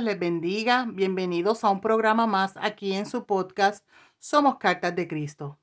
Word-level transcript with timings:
Les 0.00 0.18
bendiga. 0.18 0.86
Bienvenidos 0.88 1.62
a 1.62 1.68
un 1.68 1.82
programa 1.82 2.26
más 2.26 2.56
aquí 2.56 2.94
en 2.94 3.04
su 3.04 3.26
podcast 3.26 3.86
Somos 4.18 4.56
Cartas 4.56 4.96
de 4.96 5.06
Cristo. 5.06 5.58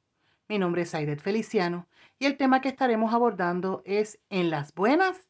Mi 0.48 0.60
nombre 0.60 0.84
es 0.84 0.94
Aidet 0.94 1.20
Feliciano 1.20 1.88
y 2.20 2.28
el 2.28 2.38
tema 2.38 2.62
que 2.62 2.70
estaremos 2.70 3.16
abordando 3.16 3.82
es 3.84 4.20
en 4.30 4.52
las 4.52 4.76
buenas 4.76 5.28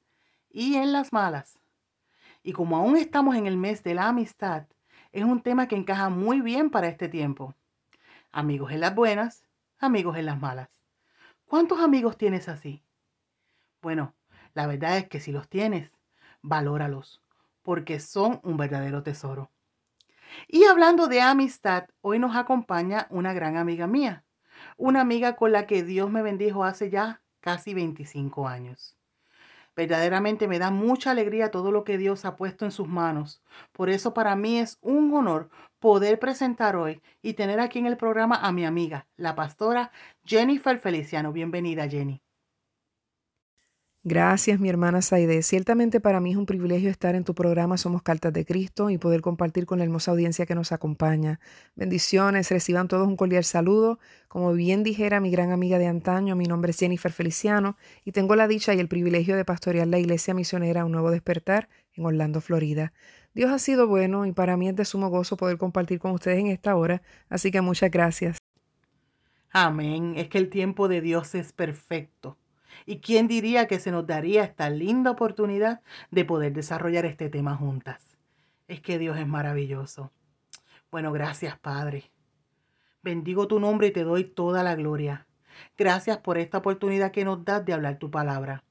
y 0.50 0.76
en 0.76 0.92
las 0.92 1.14
malas. 1.14 1.58
Y 2.44 2.52
como 2.52 2.76
aún 2.76 2.98
estamos 2.98 3.38
en 3.38 3.48
el 3.48 3.56
mes 3.56 3.82
de 3.82 3.96
la 3.96 4.10
amistad, 4.10 4.68
es 5.14 5.24
un 5.24 5.42
tema 5.42 5.70
que 5.70 5.78
encaja 5.78 6.10
muy 6.10 6.42
bien 6.42 6.70
para 6.70 6.90
este 6.90 7.08
tiempo. 7.08 7.56
Amigos 8.34 8.74
en 8.74 8.82
las 8.82 8.94
buenas, 8.94 9.46
amigos 9.80 10.18
en 10.18 10.26
las 10.26 10.38
malas. 10.42 10.70
¿Cuántos 11.46 11.80
amigos 11.80 12.18
tienes 12.18 12.50
así? 12.50 12.84
Bueno, 13.82 14.16
la 14.54 14.68
verdad 14.68 14.98
es 14.98 15.08
que 15.08 15.22
si 15.22 15.32
los 15.32 15.48
tienes, 15.48 15.96
valóralos 16.42 17.22
porque 17.68 18.00
son 18.00 18.40
un 18.44 18.56
verdadero 18.56 19.04
tesoro. 19.04 19.52
Y 20.48 20.64
hablando 20.64 21.10
de 21.10 21.20
amistad, 21.20 21.84
hoy 22.00 22.18
nos 22.18 22.34
acompaña 22.34 23.08
una 23.10 23.34
gran 23.34 23.58
amiga 23.58 23.88
mía, 23.88 24.24
una 24.78 25.02
amiga 25.02 25.36
con 25.36 25.52
la 25.52 25.68
que 25.68 25.84
Dios 25.84 26.10
me 26.10 26.22
bendijo 26.22 26.64
hace 26.64 26.90
ya 26.90 27.22
casi 27.42 27.74
25 27.74 28.48
años. 28.48 28.96
Verdaderamente 29.76 30.48
me 30.48 30.60
da 30.60 30.72
mucha 30.72 31.12
alegría 31.12 31.52
todo 31.52 31.74
lo 31.74 31.84
que 31.84 31.98
Dios 31.98 32.24
ha 32.24 32.38
puesto 32.38 32.64
en 32.64 32.72
sus 32.72 32.88
manos. 32.88 33.44
Por 33.74 33.90
eso 33.90 34.14
para 34.14 34.38
mí 34.38 34.60
es 34.60 34.78
un 34.80 35.14
honor 35.14 35.50
poder 35.80 36.20
presentar 36.20 36.78
hoy 36.78 37.02
y 37.22 37.34
tener 37.34 37.60
aquí 37.60 37.80
en 37.80 37.88
el 37.88 37.98
programa 37.98 38.38
a 38.38 38.54
mi 38.54 38.66
amiga, 38.66 39.10
la 39.18 39.36
pastora 39.36 39.92
Jennifer 40.24 40.80
Feliciano. 40.80 41.34
Bienvenida, 41.34 41.86
Jenny. 41.90 42.24
Gracias, 44.10 44.58
mi 44.62 44.70
hermana 44.70 45.02
Saide. 45.02 45.44
Ciertamente 45.44 46.00
para 46.00 46.22
mí 46.22 46.32
es 46.32 46.38
un 46.38 46.46
privilegio 46.46 46.90
estar 46.90 47.14
en 47.16 47.26
tu 47.26 47.36
programa 47.36 47.78
Somos 47.78 48.02
Cartas 48.02 48.32
de 48.32 48.46
Cristo 48.46 48.90
y 48.90 48.98
poder 48.98 49.20
compartir 49.20 49.66
con 49.66 49.80
la 49.80 49.84
hermosa 49.84 50.12
audiencia 50.12 50.46
que 50.46 50.56
nos 50.56 50.72
acompaña. 50.72 51.42
Bendiciones, 51.76 52.50
reciban 52.50 52.88
todos 52.88 53.06
un 53.06 53.18
cordial 53.18 53.44
saludo. 53.44 54.00
Como 54.30 54.54
bien 54.54 54.82
dijera 54.84 55.20
mi 55.20 55.30
gran 55.30 55.52
amiga 55.52 55.78
de 55.78 55.88
antaño, 55.88 56.38
mi 56.38 56.46
nombre 56.46 56.72
es 56.72 56.80
Jennifer 56.80 57.12
Feliciano 57.12 57.76
y 58.06 58.14
tengo 58.14 58.38
la 58.38 58.48
dicha 58.48 58.74
y 58.74 58.80
el 58.80 58.88
privilegio 58.88 59.36
de 59.36 59.44
pastorear 59.44 59.88
la 59.88 60.00
iglesia 60.00 60.34
misionera 60.34 60.86
Un 60.86 60.94
Nuevo 60.94 61.12
Despertar 61.12 61.68
en 61.94 62.06
Orlando, 62.06 62.40
Florida. 62.40 62.94
Dios 63.34 63.52
ha 63.52 63.60
sido 63.60 63.88
bueno 63.88 64.26
y 64.26 64.32
para 64.32 64.56
mí 64.56 64.70
es 64.70 64.76
de 64.78 64.86
sumo 64.86 65.10
gozo 65.10 65.36
poder 65.36 65.58
compartir 65.58 66.00
con 66.00 66.12
ustedes 66.12 66.40
en 66.40 66.48
esta 66.48 66.78
hora, 66.78 67.02
así 67.28 67.52
que 67.52 67.60
muchas 67.60 67.92
gracias. 67.92 68.38
Amén. 69.50 70.14
Es 70.16 70.30
que 70.30 70.38
el 70.38 70.50
tiempo 70.50 70.88
de 70.88 71.02
Dios 71.02 71.36
es 71.36 71.52
perfecto. 71.52 72.38
¿Y 72.86 73.00
quién 73.00 73.28
diría 73.28 73.68
que 73.68 73.80
se 73.80 73.92
nos 73.92 74.06
daría 74.06 74.44
esta 74.44 74.70
linda 74.70 75.12
oportunidad 75.12 75.82
de 76.12 76.26
poder 76.26 76.54
desarrollar 76.54 77.06
este 77.06 77.30
tema 77.30 77.56
juntas? 77.56 78.18
Es 78.68 78.82
que 78.82 78.98
Dios 78.98 79.18
es 79.18 79.28
maravilloso. 79.28 80.12
Bueno, 80.92 81.12
gracias 81.12 81.58
Padre. 81.58 82.12
Bendigo 83.04 83.48
tu 83.48 83.60
nombre 83.60 83.88
y 83.88 83.92
te 83.92 84.04
doy 84.04 84.24
toda 84.24 84.64
la 84.64 84.76
gloria. 84.76 85.28
Gracias 85.78 86.18
por 86.18 86.38
esta 86.38 86.58
oportunidad 86.58 87.12
que 87.12 87.26
nos 87.26 87.44
das 87.46 87.66
de 87.66 87.74
hablar 87.74 87.98
tu 87.98 88.12
palabra. 88.12 88.64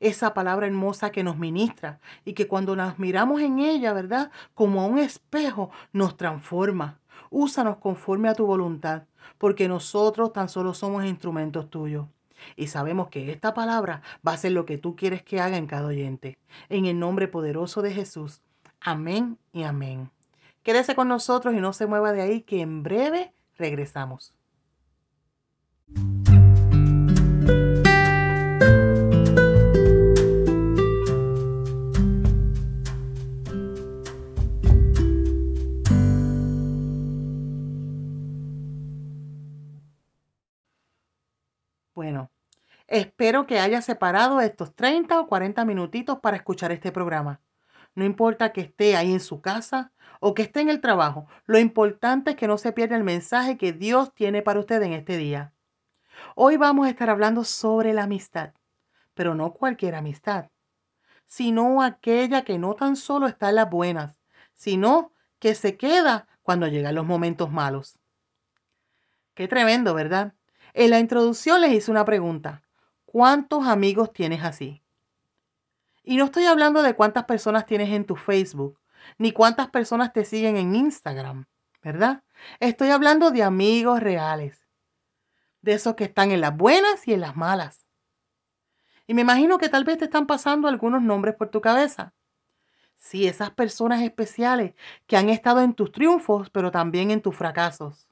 Esa 0.00 0.32
palabra 0.32 0.66
hermosa 0.66 1.10
que 1.10 1.22
nos 1.22 1.38
ministra 1.38 2.00
y 2.24 2.34
que 2.34 2.46
cuando 2.46 2.76
nos 2.76 2.98
miramos 2.98 3.40
en 3.40 3.58
ella, 3.58 3.92
¿verdad? 3.92 4.30
Como 4.54 4.80
a 4.80 4.86
un 4.86 4.98
espejo, 4.98 5.70
nos 5.92 6.16
transforma. 6.16 7.00
Úsanos 7.30 7.78
conforme 7.78 8.28
a 8.28 8.34
tu 8.34 8.46
voluntad, 8.46 9.04
porque 9.38 9.68
nosotros 9.68 10.32
tan 10.32 10.48
solo 10.48 10.74
somos 10.74 11.04
instrumentos 11.04 11.68
tuyos. 11.70 12.06
Y 12.56 12.68
sabemos 12.68 13.08
que 13.08 13.30
esta 13.30 13.54
palabra 13.54 14.02
va 14.26 14.32
a 14.32 14.36
ser 14.36 14.52
lo 14.52 14.66
que 14.66 14.78
tú 14.78 14.96
quieres 14.96 15.22
que 15.22 15.40
haga 15.40 15.56
en 15.56 15.66
cada 15.66 15.86
oyente. 15.86 16.38
En 16.68 16.86
el 16.86 16.98
nombre 16.98 17.28
poderoso 17.28 17.82
de 17.82 17.92
Jesús. 17.92 18.40
Amén 18.80 19.38
y 19.52 19.62
amén. 19.62 20.10
Quédese 20.62 20.94
con 20.94 21.08
nosotros 21.08 21.54
y 21.54 21.60
no 21.60 21.72
se 21.72 21.86
mueva 21.86 22.12
de 22.12 22.22
ahí 22.22 22.42
que 22.42 22.60
en 22.60 22.82
breve 22.82 23.32
regresamos. 23.56 24.34
Espero 43.22 43.46
que 43.46 43.60
haya 43.60 43.80
separado 43.82 44.40
estos 44.40 44.74
30 44.74 45.20
o 45.20 45.28
40 45.28 45.64
minutitos 45.64 46.18
para 46.18 46.36
escuchar 46.36 46.72
este 46.72 46.90
programa. 46.90 47.40
No 47.94 48.04
importa 48.04 48.52
que 48.52 48.62
esté 48.62 48.96
ahí 48.96 49.12
en 49.12 49.20
su 49.20 49.40
casa 49.40 49.92
o 50.18 50.34
que 50.34 50.42
esté 50.42 50.60
en 50.60 50.68
el 50.68 50.80
trabajo, 50.80 51.28
lo 51.46 51.60
importante 51.60 52.32
es 52.32 52.36
que 52.36 52.48
no 52.48 52.58
se 52.58 52.72
pierda 52.72 52.96
el 52.96 53.04
mensaje 53.04 53.56
que 53.56 53.72
Dios 53.72 54.12
tiene 54.12 54.42
para 54.42 54.58
usted 54.58 54.82
en 54.82 54.92
este 54.92 55.18
día. 55.18 55.52
Hoy 56.34 56.56
vamos 56.56 56.88
a 56.88 56.90
estar 56.90 57.10
hablando 57.10 57.44
sobre 57.44 57.92
la 57.92 58.02
amistad, 58.02 58.54
pero 59.14 59.36
no 59.36 59.52
cualquier 59.52 59.94
amistad, 59.94 60.50
sino 61.24 61.80
aquella 61.80 62.42
que 62.42 62.58
no 62.58 62.74
tan 62.74 62.96
solo 62.96 63.28
está 63.28 63.50
en 63.50 63.54
las 63.54 63.70
buenas, 63.70 64.18
sino 64.52 65.12
que 65.38 65.54
se 65.54 65.76
queda 65.76 66.26
cuando 66.42 66.66
llegan 66.66 66.96
los 66.96 67.06
momentos 67.06 67.52
malos. 67.52 68.00
Qué 69.34 69.46
tremendo, 69.46 69.94
¿verdad? 69.94 70.34
En 70.74 70.90
la 70.90 70.98
introducción 70.98 71.60
les 71.60 71.72
hice 71.72 71.92
una 71.92 72.04
pregunta. 72.04 72.61
¿Cuántos 73.12 73.66
amigos 73.66 74.14
tienes 74.14 74.42
así? 74.42 74.82
Y 76.02 76.16
no 76.16 76.24
estoy 76.24 76.46
hablando 76.46 76.80
de 76.80 76.94
cuántas 76.94 77.24
personas 77.24 77.66
tienes 77.66 77.90
en 77.90 78.06
tu 78.06 78.16
Facebook, 78.16 78.80
ni 79.18 79.32
cuántas 79.32 79.68
personas 79.68 80.14
te 80.14 80.24
siguen 80.24 80.56
en 80.56 80.74
Instagram, 80.74 81.44
¿verdad? 81.82 82.22
Estoy 82.58 82.88
hablando 82.88 83.30
de 83.30 83.42
amigos 83.42 84.00
reales, 84.00 84.66
de 85.60 85.74
esos 85.74 85.94
que 85.94 86.04
están 86.04 86.30
en 86.30 86.40
las 86.40 86.56
buenas 86.56 87.06
y 87.06 87.12
en 87.12 87.20
las 87.20 87.36
malas. 87.36 87.84
Y 89.06 89.12
me 89.12 89.20
imagino 89.20 89.58
que 89.58 89.68
tal 89.68 89.84
vez 89.84 89.98
te 89.98 90.06
están 90.06 90.26
pasando 90.26 90.66
algunos 90.66 91.02
nombres 91.02 91.34
por 91.34 91.50
tu 91.50 91.60
cabeza. 91.60 92.14
Sí, 92.96 93.26
esas 93.26 93.50
personas 93.50 94.00
especiales 94.00 94.72
que 95.06 95.18
han 95.18 95.28
estado 95.28 95.60
en 95.60 95.74
tus 95.74 95.92
triunfos, 95.92 96.48
pero 96.48 96.70
también 96.70 97.10
en 97.10 97.20
tus 97.20 97.36
fracasos. 97.36 98.08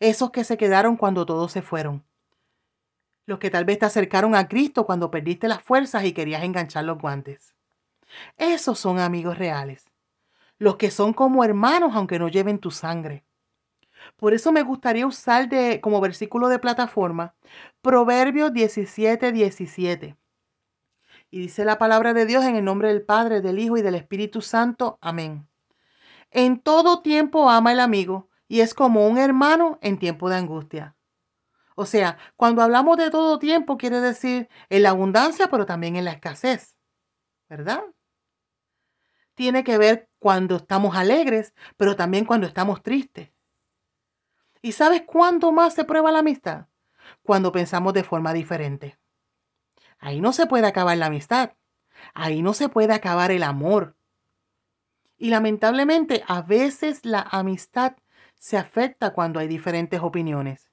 Esos 0.00 0.32
que 0.32 0.42
se 0.42 0.56
quedaron 0.56 0.96
cuando 0.96 1.24
todos 1.24 1.52
se 1.52 1.62
fueron. 1.62 2.07
Los 3.28 3.38
que 3.40 3.50
tal 3.50 3.66
vez 3.66 3.78
te 3.78 3.84
acercaron 3.84 4.34
a 4.34 4.48
Cristo 4.48 4.86
cuando 4.86 5.10
perdiste 5.10 5.48
las 5.48 5.62
fuerzas 5.62 6.02
y 6.06 6.12
querías 6.12 6.42
enganchar 6.42 6.84
los 6.84 6.96
guantes. 6.96 7.54
Esos 8.38 8.78
son 8.78 8.98
amigos 8.98 9.36
reales. 9.36 9.84
Los 10.56 10.76
que 10.76 10.90
son 10.90 11.12
como 11.12 11.44
hermanos 11.44 11.92
aunque 11.94 12.18
no 12.18 12.28
lleven 12.28 12.58
tu 12.58 12.70
sangre. 12.70 13.26
Por 14.16 14.32
eso 14.32 14.50
me 14.50 14.62
gustaría 14.62 15.06
usar 15.06 15.46
de, 15.50 15.82
como 15.82 16.00
versículo 16.00 16.48
de 16.48 16.58
plataforma 16.58 17.34
Proverbios 17.82 18.50
17, 18.54 19.30
17. 19.30 20.16
Y 21.30 21.38
dice 21.38 21.66
la 21.66 21.76
palabra 21.76 22.14
de 22.14 22.24
Dios 22.24 22.46
en 22.46 22.56
el 22.56 22.64
nombre 22.64 22.88
del 22.88 23.02
Padre, 23.02 23.42
del 23.42 23.58
Hijo 23.58 23.76
y 23.76 23.82
del 23.82 23.96
Espíritu 23.96 24.40
Santo. 24.40 24.96
Amén. 25.02 25.46
En 26.30 26.58
todo 26.58 27.02
tiempo 27.02 27.50
ama 27.50 27.72
el 27.72 27.80
amigo 27.80 28.30
y 28.48 28.60
es 28.60 28.72
como 28.72 29.06
un 29.06 29.18
hermano 29.18 29.78
en 29.82 29.98
tiempo 29.98 30.30
de 30.30 30.36
angustia. 30.36 30.96
O 31.80 31.86
sea, 31.86 32.18
cuando 32.34 32.62
hablamos 32.62 32.96
de 32.96 33.08
todo 33.08 33.38
tiempo, 33.38 33.78
quiere 33.78 34.00
decir 34.00 34.48
en 34.68 34.82
la 34.82 34.90
abundancia, 34.90 35.46
pero 35.46 35.64
también 35.64 35.94
en 35.94 36.04
la 36.04 36.10
escasez, 36.10 36.76
¿verdad? 37.48 37.84
Tiene 39.36 39.62
que 39.62 39.78
ver 39.78 40.10
cuando 40.18 40.56
estamos 40.56 40.96
alegres, 40.96 41.54
pero 41.76 41.94
también 41.94 42.24
cuando 42.24 42.48
estamos 42.48 42.82
tristes. 42.82 43.30
¿Y 44.60 44.72
sabes 44.72 45.02
cuándo 45.02 45.52
más 45.52 45.72
se 45.72 45.84
prueba 45.84 46.10
la 46.10 46.18
amistad? 46.18 46.66
Cuando 47.22 47.52
pensamos 47.52 47.94
de 47.94 48.02
forma 48.02 48.32
diferente. 48.32 48.98
Ahí 50.00 50.20
no 50.20 50.32
se 50.32 50.46
puede 50.46 50.66
acabar 50.66 50.98
la 50.98 51.06
amistad. 51.06 51.52
Ahí 52.12 52.42
no 52.42 52.54
se 52.54 52.68
puede 52.68 52.92
acabar 52.92 53.30
el 53.30 53.44
amor. 53.44 53.96
Y 55.16 55.30
lamentablemente 55.30 56.24
a 56.26 56.42
veces 56.42 57.04
la 57.04 57.20
amistad 57.20 57.98
se 58.34 58.56
afecta 58.56 59.12
cuando 59.12 59.38
hay 59.38 59.46
diferentes 59.46 60.00
opiniones. 60.00 60.67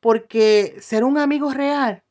Porque 0.00 0.76
ser 0.80 1.04
un 1.04 1.18
amigo 1.18 1.52
real 1.52 2.02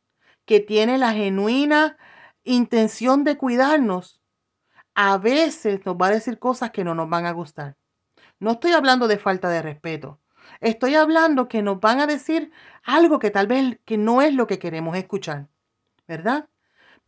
que 0.45 0.59
tiene 0.59 0.97
la 0.97 1.13
genuina 1.13 1.97
intención 2.43 3.23
de 3.23 3.37
cuidarnos, 3.37 4.21
a 4.95 5.17
veces 5.17 5.85
nos 5.85 5.95
va 5.95 6.07
a 6.07 6.11
decir 6.11 6.39
cosas 6.39 6.71
que 6.71 6.83
no 6.83 6.95
nos 6.95 7.09
van 7.09 7.25
a 7.25 7.31
gustar. 7.31 7.77
No 8.39 8.51
estoy 8.51 8.71
hablando 8.71 9.07
de 9.07 9.17
falta 9.17 9.49
de 9.49 9.61
respeto. 9.61 10.19
Estoy 10.61 10.95
hablando 10.95 11.47
que 11.47 11.61
nos 11.61 11.79
van 11.79 11.99
a 11.99 12.07
decir 12.07 12.51
algo 12.83 13.19
que 13.19 13.31
tal 13.31 13.47
vez 13.47 13.79
que 13.85 13.97
no 13.97 14.21
es 14.21 14.33
lo 14.33 14.47
que 14.47 14.59
queremos 14.59 14.95
escuchar. 14.97 15.47
¿Verdad? 16.07 16.49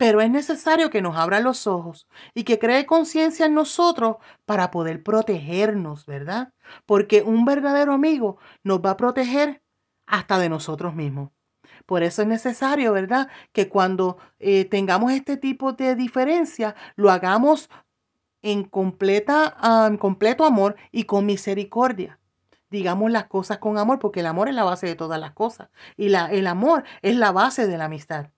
pero 0.02 0.20
es 0.20 0.30
necesario 0.30 0.90
que 0.90 1.00
nos 1.00 1.16
abra 1.16 1.38
los 1.38 1.68
ojos 1.68 2.08
y 2.34 2.42
que 2.42 2.58
cree 2.58 2.86
conciencia 2.86 3.46
en 3.46 3.54
nosotros 3.54 4.16
para 4.44 4.72
poder 4.72 5.02
protegernos, 5.02 6.06
¿verdad? 6.06 6.52
Porque 6.86 7.22
un 7.22 7.44
verdadero 7.44 7.92
amigo 7.92 8.38
nos 8.64 8.80
va 8.80 8.90
a 8.90 8.96
proteger 8.96 9.62
hasta 10.06 10.38
de 10.38 10.48
nosotros 10.48 10.94
mismos. 10.94 11.30
Por 11.86 12.02
eso 12.02 12.22
es 12.22 12.28
necesario, 12.28 12.92
¿verdad? 12.92 13.28
Que 13.52 13.68
cuando 13.68 14.18
eh, 14.38 14.64
tengamos 14.64 15.12
este 15.12 15.36
tipo 15.36 15.72
de 15.72 15.94
diferencia, 15.96 16.74
lo 16.96 17.10
hagamos 17.10 17.70
en, 18.42 18.64
completa, 18.64 19.56
en 19.88 19.96
completo 19.96 20.44
amor 20.44 20.76
y 20.90 21.04
con 21.04 21.26
misericordia. 21.26 22.18
Digamos 22.70 23.10
las 23.10 23.24
cosas 23.26 23.58
con 23.58 23.78
amor, 23.78 23.98
porque 23.98 24.20
el 24.20 24.26
amor 24.26 24.48
es 24.48 24.54
la 24.54 24.64
base 24.64 24.86
de 24.86 24.94
todas 24.94 25.20
las 25.20 25.32
cosas. 25.32 25.68
Y 25.96 26.08
la, 26.08 26.26
el 26.26 26.46
amor 26.46 26.84
es 27.02 27.16
la 27.16 27.32
base 27.32 27.66
de 27.66 27.78
la 27.78 27.84
amistad 27.86 28.30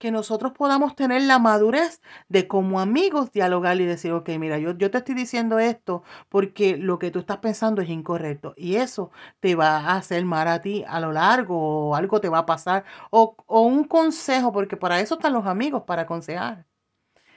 que 0.00 0.10
nosotros 0.10 0.52
podamos 0.52 0.96
tener 0.96 1.22
la 1.22 1.38
madurez 1.38 2.02
de 2.28 2.48
como 2.48 2.80
amigos 2.80 3.32
dialogar 3.32 3.80
y 3.80 3.86
decir, 3.86 4.12
ok, 4.12 4.30
mira, 4.40 4.58
yo, 4.58 4.76
yo 4.76 4.90
te 4.90 4.98
estoy 4.98 5.14
diciendo 5.14 5.58
esto 5.60 6.02
porque 6.28 6.76
lo 6.78 6.98
que 6.98 7.10
tú 7.10 7.20
estás 7.20 7.38
pensando 7.38 7.82
es 7.82 7.90
incorrecto 7.90 8.54
y 8.56 8.76
eso 8.76 9.12
te 9.40 9.54
va 9.54 9.78
a 9.78 9.96
hacer 9.96 10.24
mal 10.24 10.48
a 10.48 10.60
ti 10.62 10.84
a 10.88 11.00
lo 11.00 11.12
largo 11.12 11.90
o 11.90 11.94
algo 11.96 12.20
te 12.20 12.28
va 12.30 12.38
a 12.40 12.46
pasar 12.46 12.84
o, 13.10 13.36
o 13.46 13.60
un 13.62 13.84
consejo, 13.84 14.52
porque 14.52 14.76
para 14.76 15.00
eso 15.00 15.14
están 15.16 15.34
los 15.34 15.46
amigos, 15.46 15.84
para 15.84 16.02
aconsejar. 16.02 16.66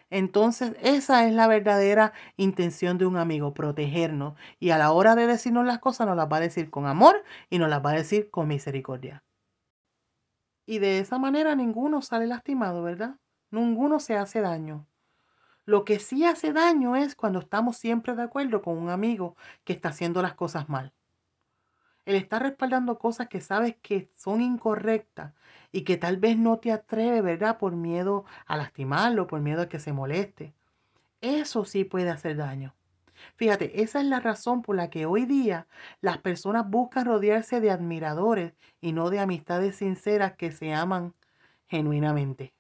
Entonces, 0.10 0.76
esa 0.82 1.28
es 1.28 1.34
la 1.34 1.48
verdadera 1.48 2.14
intención 2.38 2.98
de 2.98 3.06
un 3.08 3.18
amigo, 3.18 3.54
protegernos. 3.54 4.36
Y 4.60 4.70
a 4.72 4.78
la 4.78 4.92
hora 4.92 5.16
de 5.16 5.28
decirnos 5.28 5.66
las 5.66 5.80
cosas, 5.80 6.08
nos 6.08 6.16
las 6.18 6.32
va 6.32 6.38
a 6.38 6.40
decir 6.42 6.70
con 6.70 6.86
amor 6.88 7.24
y 7.50 7.58
nos 7.60 7.70
las 7.70 7.84
va 7.86 7.92
a 7.92 7.96
decir 7.96 8.30
con 8.30 8.48
misericordia. 8.48 9.24
Y 10.66 10.80
de 10.80 11.00
esa 11.00 11.20
manera 11.20 11.56
ninguno 11.56 12.02
sale 12.02 12.28
lastimado, 12.28 12.84
¿verdad? 12.84 13.18
Ninguno 13.52 14.00
se 14.00 14.18
hace 14.18 14.42
daño. 14.42 14.88
Lo 15.66 15.86
que 15.86 16.00
sí 16.00 16.26
hace 16.26 16.52
daño 16.52 16.96
es 16.96 17.16
cuando 17.16 17.40
estamos 17.40 17.78
siempre 17.78 18.16
de 18.16 18.24
acuerdo 18.24 18.62
con 18.62 18.78
un 18.78 18.90
amigo 18.90 19.36
que 19.64 19.74
está 19.74 19.90
haciendo 19.90 20.22
las 20.22 20.34
cosas 20.34 20.68
mal. 20.68 20.94
El 22.06 22.16
estar 22.16 22.42
respaldando 22.42 23.00
cosas 23.00 23.30
que 23.30 23.40
sabes 23.40 23.78
que 23.82 24.10
son 24.14 24.42
incorrectas 24.42 25.34
y 25.72 25.84
que 25.84 25.96
tal 25.96 26.18
vez 26.18 26.38
no 26.38 26.60
te 26.60 26.72
atreve, 26.72 27.22
¿verdad? 27.22 27.58
Por 27.58 27.76
miedo 27.76 28.26
a 28.46 28.58
lastimarlo, 28.58 29.26
por 29.28 29.40
miedo 29.40 29.62
a 29.62 29.70
que 29.70 29.80
se 29.80 29.94
moleste. 29.94 30.54
Eso 31.22 31.64
sí 31.64 31.86
puede 31.86 32.10
hacer 32.10 32.36
daño. 32.36 32.76
Fíjate, 33.36 33.82
esa 33.82 34.00
es 34.00 34.06
la 34.08 34.20
razón 34.20 34.62
por 34.62 34.76
la 34.76 34.90
que 34.90 35.06
hoy 35.06 35.26
día 35.26 35.68
las 36.02 36.18
personas 36.20 36.70
buscan 36.70 37.06
rodearse 37.06 37.62
de 37.62 37.72
admiradores 37.72 38.54
y 38.82 38.94
no 38.94 39.10
de 39.10 39.20
amistades 39.20 39.78
sinceras 39.78 40.34
que 40.36 40.52
se 40.52 40.74
aman 40.74 41.14
genuinamente. 41.68 42.54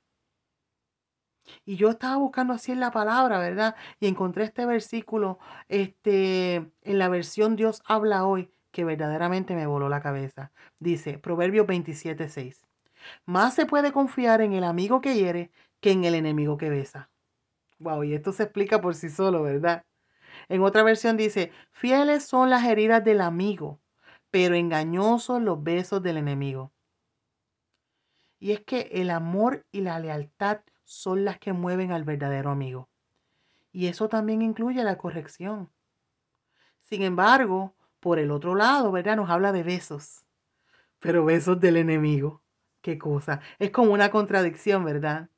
Y 1.65 1.75
yo 1.75 1.89
estaba 1.89 2.15
buscando 2.17 2.53
así 2.53 2.71
en 2.71 2.79
la 2.79 2.91
palabra, 2.91 3.39
¿verdad? 3.39 3.75
Y 3.99 4.07
encontré 4.07 4.45
este 4.45 4.65
versículo 4.65 5.39
este, 5.67 6.55
en 6.81 6.99
la 6.99 7.09
versión 7.09 7.55
Dios 7.55 7.81
habla 7.85 8.25
hoy 8.25 8.51
que 8.71 8.85
verdaderamente 8.85 9.55
me 9.55 9.67
voló 9.67 9.89
la 9.89 10.01
cabeza. 10.01 10.51
Dice, 10.79 11.19
Proverbios 11.19 11.67
27, 11.67 12.29
6. 12.29 12.65
Más 13.25 13.53
se 13.55 13.65
puede 13.65 13.91
confiar 13.91 14.41
en 14.41 14.53
el 14.53 14.63
amigo 14.63 15.01
que 15.01 15.15
hiere 15.15 15.51
que 15.81 15.91
en 15.91 16.05
el 16.05 16.15
enemigo 16.15 16.57
que 16.57 16.69
besa. 16.69 17.11
Wow, 17.79 18.03
y 18.03 18.13
esto 18.15 18.31
se 18.31 18.43
explica 18.43 18.81
por 18.81 18.95
sí 18.95 19.09
solo, 19.09 19.43
¿verdad? 19.43 19.83
En 20.49 20.61
otra 20.61 20.83
versión 20.83 21.17
dice, 21.17 21.51
fieles 21.71 22.25
son 22.25 22.49
las 22.49 22.65
heridas 22.65 23.03
del 23.03 23.21
amigo, 23.21 23.79
pero 24.29 24.55
engañosos 24.55 25.41
los 25.41 25.63
besos 25.63 26.01
del 26.01 26.17
enemigo. 26.17 26.71
Y 28.39 28.51
es 28.51 28.61
que 28.61 28.89
el 28.91 29.09
amor 29.09 29.65
y 29.71 29.81
la 29.81 29.99
lealtad 29.99 30.61
son 30.83 31.23
las 31.23 31.39
que 31.39 31.53
mueven 31.53 31.91
al 31.91 32.03
verdadero 32.03 32.49
amigo. 32.49 32.89
Y 33.71 33.87
eso 33.87 34.09
también 34.09 34.41
incluye 34.41 34.83
la 34.83 34.97
corrección. 34.97 35.71
Sin 36.81 37.01
embargo, 37.01 37.73
por 37.99 38.19
el 38.19 38.31
otro 38.31 38.55
lado, 38.55 38.91
¿verdad? 38.91 39.15
Nos 39.15 39.29
habla 39.29 39.51
de 39.51 39.63
besos. 39.63 40.25
Pero 40.99 41.25
besos 41.25 41.59
del 41.59 41.77
enemigo. 41.77 42.43
Qué 42.81 42.97
cosa. 42.97 43.39
Es 43.59 43.71
como 43.71 43.93
una 43.93 44.11
contradicción, 44.11 44.83
¿verdad? 44.83 45.29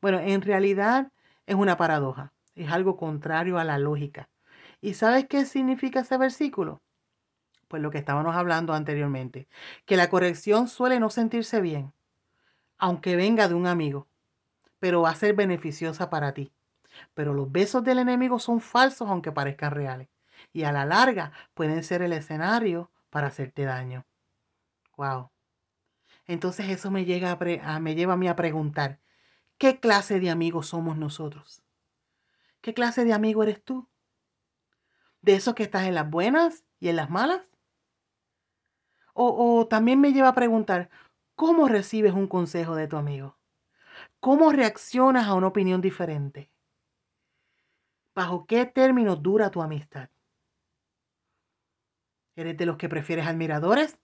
Bueno, 0.00 0.18
en 0.20 0.40
realidad 0.40 1.12
es 1.46 1.54
una 1.54 1.76
paradoja. 1.76 2.32
Es 2.54 2.70
algo 2.72 2.96
contrario 2.96 3.58
a 3.58 3.64
la 3.64 3.78
lógica. 3.78 4.28
¿Y 4.84 4.92
sabes 4.92 5.26
qué 5.26 5.46
significa 5.46 6.00
ese 6.00 6.18
versículo? 6.18 6.82
Pues 7.68 7.80
lo 7.82 7.90
que 7.90 7.96
estábamos 7.96 8.36
hablando 8.36 8.74
anteriormente, 8.74 9.48
que 9.86 9.96
la 9.96 10.10
corrección 10.10 10.68
suele 10.68 11.00
no 11.00 11.08
sentirse 11.08 11.62
bien, 11.62 11.94
aunque 12.76 13.16
venga 13.16 13.48
de 13.48 13.54
un 13.54 13.66
amigo, 13.66 14.08
pero 14.80 15.00
va 15.00 15.08
a 15.08 15.14
ser 15.14 15.34
beneficiosa 15.34 16.10
para 16.10 16.34
ti. 16.34 16.52
Pero 17.14 17.32
los 17.32 17.50
besos 17.50 17.82
del 17.82 17.98
enemigo 17.98 18.38
son 18.38 18.60
falsos 18.60 19.08
aunque 19.08 19.32
parezcan 19.32 19.70
reales. 19.70 20.10
Y 20.52 20.64
a 20.64 20.72
la 20.72 20.84
larga 20.84 21.32
pueden 21.54 21.82
ser 21.82 22.02
el 22.02 22.12
escenario 22.12 22.90
para 23.08 23.28
hacerte 23.28 23.64
daño. 23.64 24.04
Wow. 24.98 25.30
Entonces 26.26 26.68
eso 26.68 26.90
me, 26.90 27.06
llega 27.06 27.38
a 27.62 27.80
me 27.80 27.94
lleva 27.94 28.12
a 28.12 28.18
mí 28.18 28.28
a 28.28 28.36
preguntar, 28.36 29.00
¿qué 29.56 29.80
clase 29.80 30.20
de 30.20 30.28
amigos 30.28 30.66
somos 30.66 30.98
nosotros? 30.98 31.62
¿Qué 32.60 32.74
clase 32.74 33.06
de 33.06 33.14
amigo 33.14 33.42
eres 33.42 33.64
tú? 33.64 33.88
De 35.24 35.34
esos 35.34 35.54
que 35.54 35.62
estás 35.62 35.84
en 35.86 35.94
las 35.94 36.08
buenas 36.08 36.64
y 36.80 36.88
en 36.88 36.96
las 36.96 37.08
malas? 37.08 37.40
O, 39.14 39.66
también 39.68 40.00
me 40.00 40.12
lleva 40.12 40.28
a 40.28 40.34
preguntar, 40.34 40.90
¿cómo 41.34 41.68
recibes 41.68 42.12
un 42.12 42.26
consejo 42.26 42.74
de 42.74 42.88
tu 42.88 42.96
amigo? 42.96 43.38
¿Cómo 44.20 44.52
reaccionas 44.52 45.26
a 45.26 45.34
una 45.34 45.46
opinión 45.46 45.80
diferente? 45.80 46.50
¿Bajo 48.14 48.44
qué 48.46 48.66
términos 48.66 49.22
dura 49.22 49.50
tu 49.50 49.62
amistad? 49.62 50.10
¿Eres 52.36 52.56
de 52.56 52.66
los 52.66 52.76
que 52.76 52.88
prefieres 52.88 53.26
admiradores? 53.26 53.98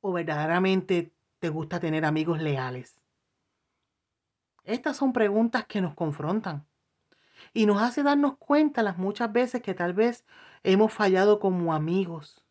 ¿O 0.00 0.12
verdaderamente 0.12 1.14
te 1.38 1.48
gusta 1.48 1.78
tener 1.78 2.04
amigos 2.04 2.40
leales? 2.40 3.00
Estas 4.64 4.96
son 4.96 5.12
preguntas 5.12 5.66
que 5.66 5.80
nos 5.80 5.94
confrontan 5.94 6.66
y 7.52 7.66
nos 7.66 7.82
hace 7.82 8.02
darnos 8.02 8.36
cuenta 8.38 8.82
las 8.82 8.98
muchas 8.98 9.32
veces 9.32 9.62
que 9.62 9.74
tal 9.74 9.92
vez 9.92 10.24
hemos 10.62 10.92
fallado 10.92 11.38
como 11.38 11.74
amigos. 11.74 12.44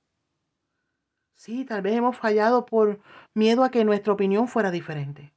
Sí, 1.34 1.66
tal 1.66 1.82
vez 1.82 1.96
hemos 1.96 2.18
fallado 2.18 2.66
por 2.66 3.02
miedo 3.34 3.64
a 3.64 3.72
que 3.72 3.84
nuestra 3.84 4.14
opinión 4.14 4.48
fuera 4.48 4.70
diferente. 4.70 5.34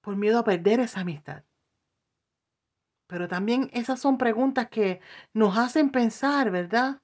Por 0.00 0.16
miedo 0.16 0.38
a 0.38 0.44
perder 0.44 0.80
esa 0.80 1.00
amistad. 1.00 1.42
Pero 3.08 3.26
también 3.26 3.70
esas 3.72 3.98
son 4.00 4.16
preguntas 4.16 4.68
que 4.68 5.00
nos 5.32 5.58
hacen 5.58 5.90
pensar, 5.90 6.50
¿verdad? 6.50 7.02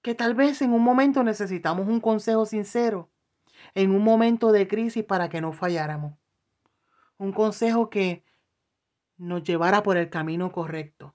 Que 0.00 0.14
tal 0.14 0.34
vez 0.34 0.62
en 0.62 0.72
un 0.72 0.82
momento 0.82 1.22
necesitamos 1.22 1.86
un 1.88 2.00
consejo 2.00 2.46
sincero, 2.46 3.10
en 3.74 3.90
un 3.90 4.02
momento 4.02 4.50
de 4.50 4.66
crisis 4.68 5.04
para 5.04 5.28
que 5.28 5.40
no 5.40 5.52
falláramos. 5.52 6.14
Un 7.18 7.32
consejo 7.32 7.90
que 7.90 8.24
nos 9.22 9.44
llevara 9.44 9.82
por 9.82 9.96
el 9.96 10.10
camino 10.10 10.50
correcto. 10.50 11.14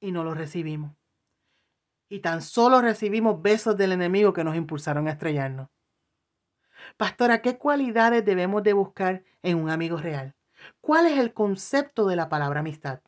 Y 0.00 0.12
no 0.12 0.22
lo 0.22 0.34
recibimos. 0.34 0.94
Y 2.08 2.20
tan 2.20 2.42
solo 2.42 2.80
recibimos 2.80 3.40
besos 3.40 3.76
del 3.76 3.92
enemigo 3.92 4.32
que 4.32 4.44
nos 4.44 4.56
impulsaron 4.56 5.08
a 5.08 5.12
estrellarnos. 5.12 5.68
Pastora, 6.96 7.40
¿qué 7.40 7.56
cualidades 7.56 8.24
debemos 8.24 8.62
de 8.62 8.72
buscar 8.72 9.24
en 9.42 9.58
un 9.58 9.70
amigo 9.70 9.96
real? 9.96 10.34
¿Cuál 10.80 11.06
es 11.06 11.18
el 11.18 11.32
concepto 11.32 12.06
de 12.06 12.16
la 12.16 12.28
palabra 12.28 12.60
amistad? 12.60 13.00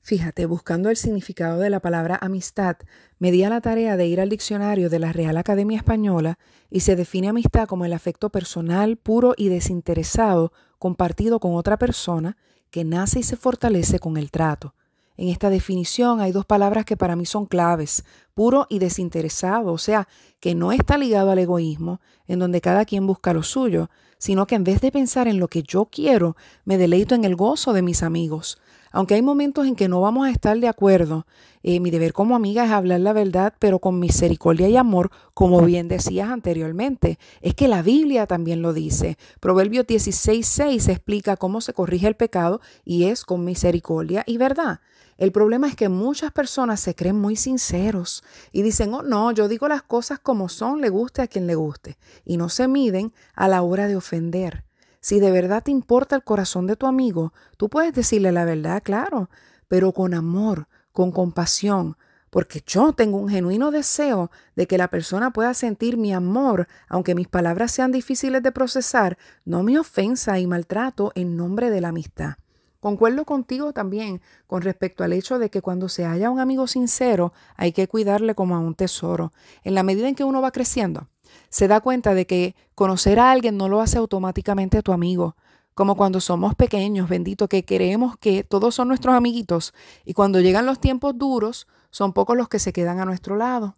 Fíjate, 0.00 0.46
buscando 0.46 0.90
el 0.90 0.96
significado 0.96 1.58
de 1.58 1.70
la 1.70 1.80
palabra 1.80 2.18
amistad, 2.20 2.78
me 3.18 3.30
di 3.30 3.44
a 3.44 3.50
la 3.50 3.60
tarea 3.60 3.96
de 3.96 4.06
ir 4.06 4.20
al 4.20 4.30
diccionario 4.30 4.88
de 4.88 4.98
la 4.98 5.12
Real 5.12 5.36
Academia 5.36 5.76
Española 5.76 6.38
y 6.70 6.80
se 6.80 6.96
define 6.96 7.28
amistad 7.28 7.68
como 7.68 7.84
el 7.84 7.92
afecto 7.92 8.30
personal, 8.30 8.96
puro 8.96 9.34
y 9.36 9.48
desinteresado 9.48 10.52
compartido 10.78 11.40
con 11.40 11.54
otra 11.54 11.76
persona 11.76 12.36
que 12.70 12.84
nace 12.84 13.20
y 13.20 13.22
se 13.22 13.36
fortalece 13.36 13.98
con 13.98 14.16
el 14.16 14.30
trato. 14.30 14.74
En 15.16 15.28
esta 15.28 15.50
definición 15.50 16.20
hay 16.20 16.30
dos 16.30 16.46
palabras 16.46 16.84
que 16.84 16.96
para 16.96 17.16
mí 17.16 17.26
son 17.26 17.46
claves, 17.46 18.04
puro 18.34 18.66
y 18.70 18.78
desinteresado, 18.78 19.72
o 19.72 19.78
sea, 19.78 20.06
que 20.38 20.54
no 20.54 20.70
está 20.70 20.96
ligado 20.96 21.32
al 21.32 21.40
egoísmo, 21.40 22.00
en 22.28 22.38
donde 22.38 22.60
cada 22.60 22.84
quien 22.84 23.06
busca 23.06 23.32
lo 23.32 23.42
suyo, 23.42 23.90
sino 24.18 24.46
que 24.46 24.54
en 24.54 24.62
vez 24.62 24.80
de 24.80 24.92
pensar 24.92 25.26
en 25.26 25.40
lo 25.40 25.48
que 25.48 25.64
yo 25.64 25.86
quiero, 25.86 26.36
me 26.64 26.78
deleito 26.78 27.16
en 27.16 27.24
el 27.24 27.34
gozo 27.34 27.72
de 27.72 27.82
mis 27.82 28.04
amigos. 28.04 28.60
Aunque 28.90 29.14
hay 29.14 29.22
momentos 29.22 29.66
en 29.66 29.76
que 29.76 29.88
no 29.88 30.00
vamos 30.00 30.26
a 30.26 30.30
estar 30.30 30.58
de 30.58 30.68
acuerdo, 30.68 31.26
eh, 31.62 31.80
mi 31.80 31.90
deber 31.90 32.12
como 32.12 32.36
amiga 32.36 32.64
es 32.64 32.70
hablar 32.70 33.00
la 33.00 33.12
verdad, 33.12 33.54
pero 33.58 33.78
con 33.78 33.98
misericordia 33.98 34.68
y 34.68 34.76
amor, 34.76 35.10
como 35.34 35.60
bien 35.62 35.88
decías 35.88 36.30
anteriormente. 36.30 37.18
Es 37.40 37.54
que 37.54 37.68
la 37.68 37.82
Biblia 37.82 38.26
también 38.26 38.62
lo 38.62 38.72
dice. 38.72 39.18
Proverbios 39.40 39.86
16.6 39.86 40.88
explica 40.88 41.36
cómo 41.36 41.60
se 41.60 41.72
corrige 41.72 42.06
el 42.06 42.16
pecado 42.16 42.60
y 42.84 43.04
es 43.04 43.24
con 43.24 43.44
misericordia 43.44 44.24
y 44.26 44.38
verdad. 44.38 44.80
El 45.18 45.32
problema 45.32 45.66
es 45.66 45.74
que 45.74 45.88
muchas 45.88 46.30
personas 46.30 46.78
se 46.78 46.94
creen 46.94 47.16
muy 47.16 47.34
sinceros 47.34 48.22
y 48.52 48.62
dicen, 48.62 48.94
oh 48.94 49.02
no, 49.02 49.32
yo 49.32 49.48
digo 49.48 49.66
las 49.66 49.82
cosas 49.82 50.20
como 50.20 50.48
son, 50.48 50.80
le 50.80 50.90
guste 50.90 51.22
a 51.22 51.26
quien 51.26 51.48
le 51.48 51.56
guste, 51.56 51.98
y 52.24 52.36
no 52.36 52.48
se 52.48 52.68
miden 52.68 53.12
a 53.34 53.48
la 53.48 53.62
hora 53.62 53.88
de 53.88 53.96
ofender. 53.96 54.67
Si 55.00 55.20
de 55.20 55.30
verdad 55.30 55.62
te 55.62 55.70
importa 55.70 56.16
el 56.16 56.24
corazón 56.24 56.66
de 56.66 56.76
tu 56.76 56.86
amigo, 56.86 57.32
tú 57.56 57.68
puedes 57.68 57.94
decirle 57.94 58.32
la 58.32 58.44
verdad, 58.44 58.82
claro, 58.82 59.30
pero 59.68 59.92
con 59.92 60.14
amor, 60.14 60.68
con 60.92 61.12
compasión, 61.12 61.96
porque 62.30 62.62
yo 62.66 62.92
tengo 62.92 63.18
un 63.18 63.28
genuino 63.28 63.70
deseo 63.70 64.30
de 64.54 64.66
que 64.66 64.78
la 64.78 64.88
persona 64.88 65.32
pueda 65.32 65.54
sentir 65.54 65.96
mi 65.96 66.12
amor, 66.12 66.68
aunque 66.88 67.14
mis 67.14 67.28
palabras 67.28 67.72
sean 67.72 67.92
difíciles 67.92 68.42
de 68.42 68.52
procesar, 68.52 69.18
no 69.44 69.62
mi 69.62 69.76
ofensa 69.78 70.38
y 70.38 70.46
maltrato 70.46 71.12
en 71.14 71.36
nombre 71.36 71.70
de 71.70 71.80
la 71.80 71.88
amistad. 71.88 72.34
Concuerdo 72.80 73.24
contigo 73.24 73.72
también 73.72 74.20
con 74.46 74.62
respecto 74.62 75.02
al 75.02 75.12
hecho 75.12 75.40
de 75.40 75.50
que 75.50 75.62
cuando 75.62 75.88
se 75.88 76.04
haya 76.04 76.30
un 76.30 76.38
amigo 76.38 76.68
sincero 76.68 77.32
hay 77.56 77.72
que 77.72 77.88
cuidarle 77.88 78.36
como 78.36 78.54
a 78.54 78.60
un 78.60 78.76
tesoro. 78.76 79.32
En 79.64 79.74
la 79.74 79.82
medida 79.82 80.08
en 80.08 80.14
que 80.14 80.22
uno 80.22 80.40
va 80.40 80.52
creciendo, 80.52 81.08
se 81.48 81.68
da 81.68 81.80
cuenta 81.80 82.14
de 82.14 82.26
que 82.26 82.56
conocer 82.74 83.18
a 83.18 83.30
alguien 83.30 83.56
no 83.56 83.68
lo 83.68 83.80
hace 83.80 83.98
automáticamente 83.98 84.82
tu 84.82 84.92
amigo. 84.92 85.36
Como 85.74 85.96
cuando 85.96 86.20
somos 86.20 86.54
pequeños, 86.54 87.08
bendito, 87.08 87.48
que 87.48 87.64
creemos 87.64 88.16
que 88.16 88.42
todos 88.42 88.74
son 88.74 88.88
nuestros 88.88 89.14
amiguitos 89.14 89.74
y 90.04 90.12
cuando 90.12 90.40
llegan 90.40 90.66
los 90.66 90.80
tiempos 90.80 91.16
duros, 91.16 91.68
son 91.90 92.12
pocos 92.12 92.36
los 92.36 92.48
que 92.48 92.58
se 92.58 92.72
quedan 92.72 93.00
a 93.00 93.04
nuestro 93.04 93.36
lado. 93.36 93.76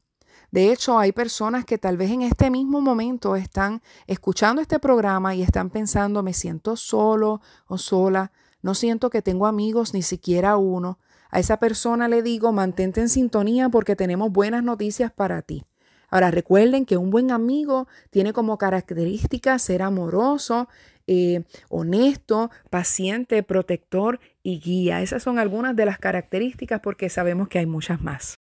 De 0.50 0.72
hecho, 0.72 0.98
hay 0.98 1.12
personas 1.12 1.64
que 1.64 1.78
tal 1.78 1.96
vez 1.96 2.10
en 2.10 2.22
este 2.22 2.50
mismo 2.50 2.80
momento 2.80 3.36
están 3.36 3.82
escuchando 4.06 4.60
este 4.60 4.78
programa 4.78 5.34
y 5.34 5.42
están 5.42 5.70
pensando, 5.70 6.22
me 6.22 6.32
siento 6.32 6.74
solo 6.74 7.40
o 7.66 7.78
sola, 7.78 8.32
no 8.62 8.74
siento 8.74 9.10
que 9.10 9.22
tengo 9.22 9.46
amigos, 9.46 9.94
ni 9.94 10.02
siquiera 10.02 10.56
uno. 10.56 10.98
A 11.30 11.38
esa 11.38 11.58
persona 11.58 12.08
le 12.08 12.22
digo, 12.22 12.50
mantente 12.52 13.00
en 13.00 13.08
sintonía 13.08 13.68
porque 13.68 13.94
tenemos 13.94 14.32
buenas 14.32 14.64
noticias 14.64 15.12
para 15.12 15.42
ti. 15.42 15.64
Ahora 16.10 16.30
recuerden 16.30 16.84
que 16.84 16.96
un 16.96 17.10
buen 17.10 17.30
amigo 17.30 17.88
tiene 18.10 18.32
como 18.32 18.58
característica 18.58 19.58
ser 19.58 19.82
amoroso, 19.82 20.68
eh, 21.06 21.44
honesto, 21.68 22.50
paciente, 22.68 23.42
protector 23.42 24.20
y 24.42 24.60
guía. 24.60 25.02
Esas 25.02 25.22
son 25.22 25.38
algunas 25.38 25.74
de 25.74 25.86
las 25.86 25.98
características 25.98 26.80
porque 26.80 27.08
sabemos 27.08 27.48
que 27.48 27.58
hay 27.58 27.66
muchas 27.66 28.00
más. 28.00 28.34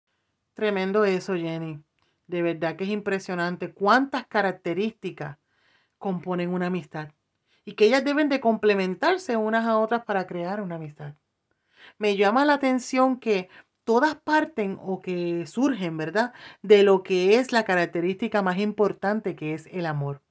Tremendo 0.54 1.06
eso, 1.06 1.36
Jenny. 1.36 1.80
De 2.28 2.42
verdad 2.42 2.76
que 2.76 2.84
es 2.84 2.90
impresionante 2.90 3.72
cuántas 3.72 4.28
características 4.28 5.38
componen 5.98 6.54
una 6.54 6.68
amistad 6.68 7.10
y 7.64 7.74
que 7.74 7.86
ellas 7.86 8.04
deben 8.04 8.30
de 8.30 8.40
complementarse 8.40 9.38
unas 9.38 9.66
a 9.66 9.78
otras 9.78 10.04
para 10.04 10.26
crear 10.28 10.62
una 10.62 10.76
amistad. 10.76 11.16
Me 11.98 12.16
llama 12.16 12.46
la 12.46 12.54
atención 12.54 13.20
que 13.20 13.50
todas 13.88 14.16
parten 14.16 14.78
o 14.82 15.00
que 15.00 15.48
surgen, 15.48 15.96
¿verdad? 15.96 16.34
De 16.62 16.84
lo 16.84 17.04
que 17.04 17.40
es 17.40 17.54
la 17.54 17.64
característica 17.64 18.42
más 18.42 18.58
importante 18.58 19.38
que 19.38 19.54
es 19.54 19.66
el 19.68 19.86
amor. 19.86 20.22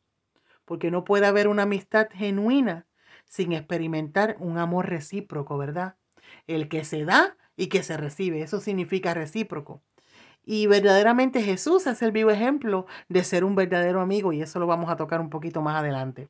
Porque 0.67 0.91
no 0.91 1.05
puede 1.05 1.25
haber 1.25 1.49
una 1.49 1.63
amistad 1.63 2.09
genuina 2.13 2.87
sin 3.25 3.53
experimentar 3.53 4.37
un 4.41 4.59
amor 4.59 4.91
recíproco, 4.91 5.57
¿verdad? 5.57 5.97
El 6.47 6.69
que 6.69 6.85
se 6.85 7.07
da 7.07 7.39
y 7.57 7.69
que 7.69 7.83
se 7.83 7.97
recibe, 7.97 8.43
eso 8.43 8.61
significa 8.61 9.15
recíproco. 9.15 9.83
Y 10.45 10.67
verdaderamente 10.67 11.43
Jesús 11.43 11.87
es 11.87 12.03
el 12.03 12.13
vivo 12.13 12.31
ejemplo 12.31 12.85
de 13.09 13.25
ser 13.25 13.43
un 13.43 13.55
verdadero 13.55 14.03
amigo 14.03 14.35
y 14.35 14.43
eso 14.43 14.59
lo 14.59 14.67
vamos 14.67 14.91
a 14.91 14.97
tocar 14.97 15.23
un 15.23 15.31
poquito 15.31 15.63
más 15.63 15.77
adelante. 15.77 16.29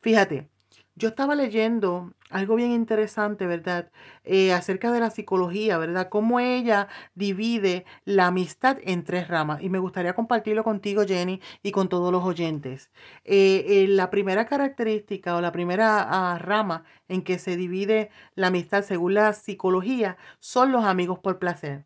Fíjate, 0.00 0.50
yo 0.96 1.08
estaba 1.10 1.34
leyendo 1.34 2.12
algo 2.30 2.56
bien 2.56 2.72
interesante, 2.72 3.46
¿verdad? 3.46 3.90
Eh, 4.24 4.52
acerca 4.52 4.90
de 4.92 5.00
la 5.00 5.10
psicología, 5.10 5.76
¿verdad? 5.78 6.08
Cómo 6.08 6.40
ella 6.40 6.88
divide 7.14 7.84
la 8.04 8.28
amistad 8.28 8.78
en 8.82 9.04
tres 9.04 9.28
ramas. 9.28 9.62
Y 9.62 9.68
me 9.68 9.78
gustaría 9.78 10.14
compartirlo 10.14 10.64
contigo, 10.64 11.04
Jenny, 11.06 11.40
y 11.62 11.70
con 11.72 11.88
todos 11.88 12.10
los 12.12 12.24
oyentes. 12.24 12.90
Eh, 13.24 13.64
eh, 13.68 13.88
la 13.88 14.10
primera 14.10 14.46
característica 14.46 15.36
o 15.36 15.40
la 15.42 15.52
primera 15.52 16.32
ah, 16.32 16.38
rama 16.38 16.84
en 17.08 17.22
que 17.22 17.38
se 17.38 17.56
divide 17.56 18.10
la 18.34 18.48
amistad 18.48 18.82
según 18.82 19.14
la 19.14 19.32
psicología 19.34 20.16
son 20.40 20.72
los 20.72 20.84
amigos 20.84 21.18
por 21.18 21.38
placer. 21.38 21.84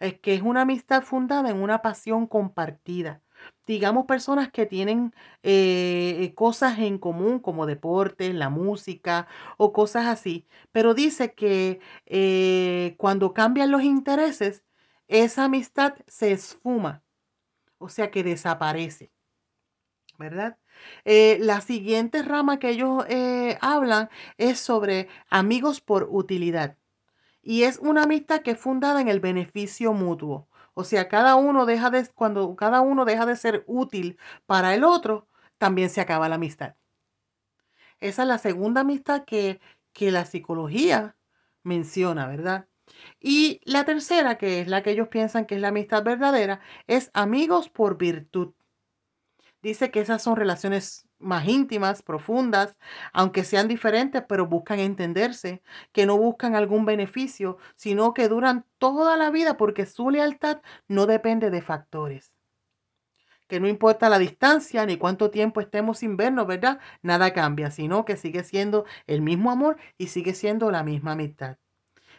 Es 0.00 0.18
que 0.20 0.34
es 0.34 0.42
una 0.42 0.62
amistad 0.62 1.02
fundada 1.02 1.50
en 1.50 1.62
una 1.62 1.82
pasión 1.82 2.26
compartida 2.26 3.23
digamos, 3.66 4.06
personas 4.06 4.50
que 4.50 4.66
tienen 4.66 5.14
eh, 5.42 6.32
cosas 6.36 6.78
en 6.78 6.98
común 6.98 7.38
como 7.40 7.66
deportes, 7.66 8.34
la 8.34 8.50
música 8.50 9.26
o 9.56 9.72
cosas 9.72 10.06
así, 10.06 10.46
pero 10.72 10.94
dice 10.94 11.34
que 11.34 11.80
eh, 12.06 12.94
cuando 12.98 13.32
cambian 13.34 13.70
los 13.70 13.82
intereses, 13.82 14.64
esa 15.08 15.44
amistad 15.44 15.94
se 16.06 16.32
esfuma, 16.32 17.02
o 17.78 17.88
sea 17.90 18.10
que 18.10 18.24
desaparece, 18.24 19.12
¿verdad? 20.18 20.58
Eh, 21.04 21.38
la 21.40 21.60
siguiente 21.60 22.22
rama 22.22 22.58
que 22.58 22.70
ellos 22.70 23.04
hablan 23.60 24.08
es 24.38 24.58
sobre 24.60 25.08
amigos 25.28 25.80
por 25.80 26.08
utilidad. 26.10 26.76
Y 27.42 27.64
es 27.64 27.78
una 27.78 28.04
amistad 28.04 28.42
que 28.42 28.52
es 28.52 28.58
fundada 28.60 29.00
en 29.00 29.08
el 29.08 29.20
beneficio 29.20 29.92
mutuo. 29.94 30.48
O 30.74 30.84
sea, 30.84 31.08
cada 31.08 31.36
uno 31.36 31.66
deja 31.66 31.90
de, 31.90 32.06
cuando 32.14 32.54
cada 32.56 32.80
uno 32.80 33.04
deja 33.04 33.26
de 33.26 33.36
ser 33.36 33.64
útil 33.66 34.18
para 34.46 34.74
el 34.74 34.84
otro, 34.84 35.28
también 35.58 35.90
se 35.90 36.00
acaba 36.00 36.28
la 36.28 36.34
amistad. 36.36 36.74
Esa 38.00 38.22
es 38.22 38.28
la 38.28 38.38
segunda 38.38 38.82
amistad 38.82 39.24
que, 39.24 39.60
que 39.92 40.10
la 40.10 40.26
psicología 40.26 41.16
menciona, 41.62 42.26
¿verdad? 42.26 42.68
Y 43.20 43.60
la 43.64 43.84
tercera, 43.84 44.36
que 44.36 44.60
es 44.60 44.68
la 44.68 44.82
que 44.82 44.90
ellos 44.90 45.08
piensan 45.08 45.46
que 45.46 45.54
es 45.56 45.60
la 45.60 45.68
amistad 45.68 46.02
verdadera, 46.02 46.60
es 46.86 47.10
amigos 47.14 47.68
por 47.70 47.96
virtud. 47.96 48.54
Dice 49.62 49.90
que 49.90 50.00
esas 50.00 50.22
son 50.22 50.36
relaciones 50.36 51.03
más 51.24 51.46
íntimas, 51.48 52.02
profundas, 52.02 52.76
aunque 53.12 53.44
sean 53.44 53.68
diferentes, 53.68 54.22
pero 54.28 54.46
buscan 54.46 54.78
entenderse, 54.80 55.62
que 55.92 56.06
no 56.06 56.16
buscan 56.18 56.54
algún 56.54 56.84
beneficio, 56.84 57.58
sino 57.76 58.14
que 58.14 58.28
duran 58.28 58.66
toda 58.78 59.16
la 59.16 59.30
vida 59.30 59.56
porque 59.56 59.86
su 59.86 60.10
lealtad 60.10 60.60
no 60.88 61.06
depende 61.06 61.50
de 61.50 61.62
factores. 61.62 62.34
Que 63.48 63.58
no 63.60 63.68
importa 63.68 64.10
la 64.10 64.18
distancia 64.18 64.84
ni 64.86 64.96
cuánto 64.98 65.30
tiempo 65.30 65.60
estemos 65.62 65.98
sin 65.98 66.16
vernos, 66.18 66.46
¿verdad? 66.46 66.78
Nada 67.02 67.32
cambia, 67.32 67.70
sino 67.70 68.04
que 68.04 68.16
sigue 68.18 68.44
siendo 68.44 68.84
el 69.06 69.22
mismo 69.22 69.50
amor 69.50 69.78
y 69.98 70.08
sigue 70.08 70.34
siendo 70.34 70.70
la 70.70 70.82
misma 70.82 71.12
amistad. 71.12 71.56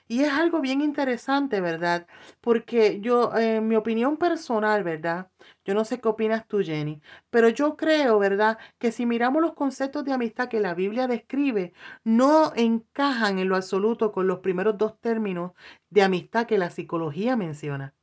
Y 0.08 0.22
es 0.22 0.32
algo 0.32 0.62
bien 0.62 0.82
interesante, 0.82 1.62
¿verdad? 1.62 2.06
Porque 2.40 3.02
yo, 3.02 3.36
en 3.36 3.68
mi 3.68 3.76
opinión 3.76 4.18
personal, 4.18 4.84
¿verdad? 4.84 5.32
Yo 5.64 5.74
no 5.74 5.84
sé 5.84 6.00
qué 6.00 6.08
opinas 6.08 6.48
tú, 6.48 6.62
Jenny, 6.64 7.02
pero 7.32 7.50
yo 7.50 7.76
creo, 7.76 8.20
¿verdad? 8.20 8.60
Que 8.78 8.92
si 8.92 9.08
miramos 9.08 9.42
los 9.42 9.54
conceptos 9.54 10.06
de 10.06 10.14
amistad 10.14 10.48
que 10.48 10.60
la 10.60 10.76
Biblia 10.76 11.08
describe, 11.08 11.74
no 12.04 12.54
encajan 12.56 13.40
en 13.40 13.50
lo 13.50 13.56
absoluto 13.56 14.12
con 14.12 14.28
los 14.28 14.40
primeros 14.40 14.78
dos 14.78 15.00
términos 15.00 15.54
de 15.90 16.04
amistad 16.04 16.46
que 16.46 16.60
la 16.60 16.70
psicología 16.70 17.36
menciona. 17.36 17.96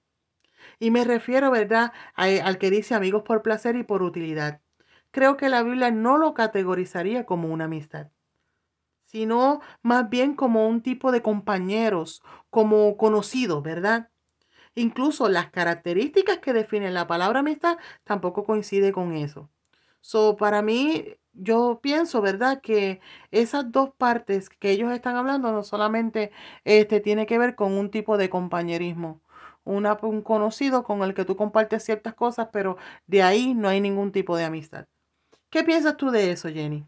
Y 0.81 0.91
me 0.91 1.05
refiero, 1.05 1.51
¿verdad?, 1.53 1.93
al 2.15 2.59
que 2.59 2.71
dice 2.71 2.95
amigos 2.97 3.23
por 3.23 3.43
placer 3.43 3.77
y 3.77 3.85
por 3.85 4.03
utilidad. 4.03 4.61
Creo 5.13 5.37
que 5.37 5.49
la 5.49 5.63
Biblia 5.63 5.91
no 5.93 6.19
lo 6.19 6.35
categorizaría 6.35 7.27
como 7.27 7.49
una 7.49 7.67
amistad 7.67 8.09
sino 9.13 9.61
más 9.83 10.09
bien 10.11 10.35
como 10.35 10.67
un 10.69 10.83
tipo 10.83 11.13
de 11.13 11.23
compañeros, 11.23 12.23
como 12.51 12.97
conocidos, 12.97 13.63
¿verdad? 13.63 14.09
Incluso 14.75 15.29
las 15.29 15.51
características 15.51 16.39
que 16.39 16.53
definen 16.55 16.95
la 16.95 17.07
palabra 17.07 17.41
amistad 17.41 17.79
tampoco 18.05 18.45
coincide 18.45 18.93
con 18.93 19.15
eso. 19.17 19.51
So, 20.01 20.37
para 20.37 20.63
mí, 20.63 21.17
yo 21.33 21.81
pienso, 21.83 22.23
¿verdad? 22.23 22.61
Que 22.63 23.01
esas 23.31 23.71
dos 23.73 23.91
partes 23.97 24.49
que 24.51 24.71
ellos 24.73 24.93
están 24.93 25.17
hablando 25.17 25.53
no 25.53 25.63
solamente 25.63 26.33
este, 26.65 27.01
tiene 27.01 27.27
que 27.27 27.39
ver 27.39 27.55
con 27.55 27.73
un 27.75 27.91
tipo 27.91 28.17
de 28.19 28.31
compañerismo. 28.31 29.23
Un 29.65 30.23
conocido 30.23 30.83
con 30.85 31.03
el 31.03 31.15
que 31.15 31.25
tú 31.25 31.37
compartes 31.37 31.85
ciertas 31.85 32.15
cosas, 32.15 32.49
pero 32.53 32.77
de 33.07 33.23
ahí 33.23 33.55
no 33.55 33.69
hay 33.69 33.81
ningún 33.81 34.11
tipo 34.13 34.37
de 34.37 34.45
amistad. 34.45 34.87
¿Qué 35.51 35.65
piensas 35.65 35.97
tú 35.97 36.11
de 36.11 36.33
eso, 36.33 36.49
Jenny? 36.49 36.87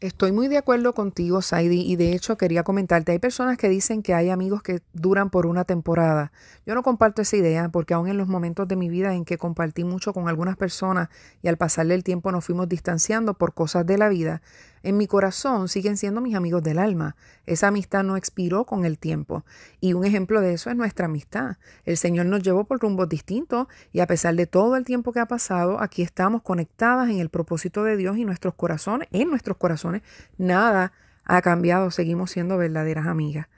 Estoy 0.00 0.32
muy 0.32 0.48
de 0.48 0.56
acuerdo 0.56 0.94
contigo, 0.94 1.42
Saidi, 1.42 1.82
y 1.82 1.96
de 1.96 2.14
hecho 2.14 2.38
quería 2.38 2.62
comentarte, 2.62 3.12
hay 3.12 3.18
personas 3.18 3.58
que 3.58 3.68
dicen 3.68 4.02
que 4.02 4.14
hay 4.14 4.30
amigos 4.30 4.62
que 4.62 4.80
duran 4.94 5.28
por 5.28 5.44
una 5.44 5.64
temporada. 5.64 6.32
Yo 6.64 6.74
no 6.74 6.82
comparto 6.82 7.20
esa 7.20 7.36
idea 7.36 7.68
porque 7.68 7.92
aún 7.92 8.08
en 8.08 8.16
los 8.16 8.26
momentos 8.26 8.66
de 8.66 8.76
mi 8.76 8.88
vida 8.88 9.14
en 9.14 9.26
que 9.26 9.36
compartí 9.36 9.84
mucho 9.84 10.14
con 10.14 10.26
algunas 10.26 10.56
personas 10.56 11.10
y 11.42 11.48
al 11.48 11.58
pasarle 11.58 11.94
el 11.94 12.02
tiempo 12.02 12.32
nos 12.32 12.46
fuimos 12.46 12.66
distanciando 12.66 13.34
por 13.34 13.52
cosas 13.52 13.84
de 13.84 13.98
la 13.98 14.08
vida, 14.08 14.40
en 14.84 14.98
mi 14.98 15.06
corazón 15.06 15.68
siguen 15.68 15.96
siendo 15.96 16.20
mis 16.20 16.34
amigos 16.34 16.62
del 16.62 16.78
alma. 16.78 17.16
Esa 17.46 17.68
amistad 17.68 18.04
no 18.04 18.18
expiró 18.18 18.66
con 18.66 18.84
el 18.84 18.98
tiempo. 18.98 19.42
Y 19.80 19.94
un 19.94 20.04
ejemplo 20.04 20.42
de 20.42 20.52
eso 20.52 20.68
es 20.68 20.76
nuestra 20.76 21.06
amistad. 21.06 21.56
El 21.86 21.96
Señor 21.96 22.26
nos 22.26 22.42
llevó 22.42 22.64
por 22.64 22.80
rumbos 22.80 23.08
distintos 23.08 23.66
y 23.92 24.00
a 24.00 24.06
pesar 24.06 24.34
de 24.34 24.46
todo 24.46 24.76
el 24.76 24.84
tiempo 24.84 25.12
que 25.12 25.20
ha 25.20 25.26
pasado, 25.26 25.80
aquí 25.80 26.02
estamos 26.02 26.42
conectadas 26.42 27.08
en 27.08 27.18
el 27.18 27.30
propósito 27.30 27.82
de 27.82 27.96
Dios 27.96 28.18
y 28.18 28.26
nuestros 28.26 28.54
corazones, 28.54 29.08
en 29.10 29.30
nuestros 29.30 29.56
corazones, 29.56 29.73
nada 30.38 30.92
ha 31.24 31.42
cambiado, 31.42 31.90
seguimos 31.90 32.30
siendo 32.30 32.58
verdaderas 32.58 33.06
amigas. 33.06 33.48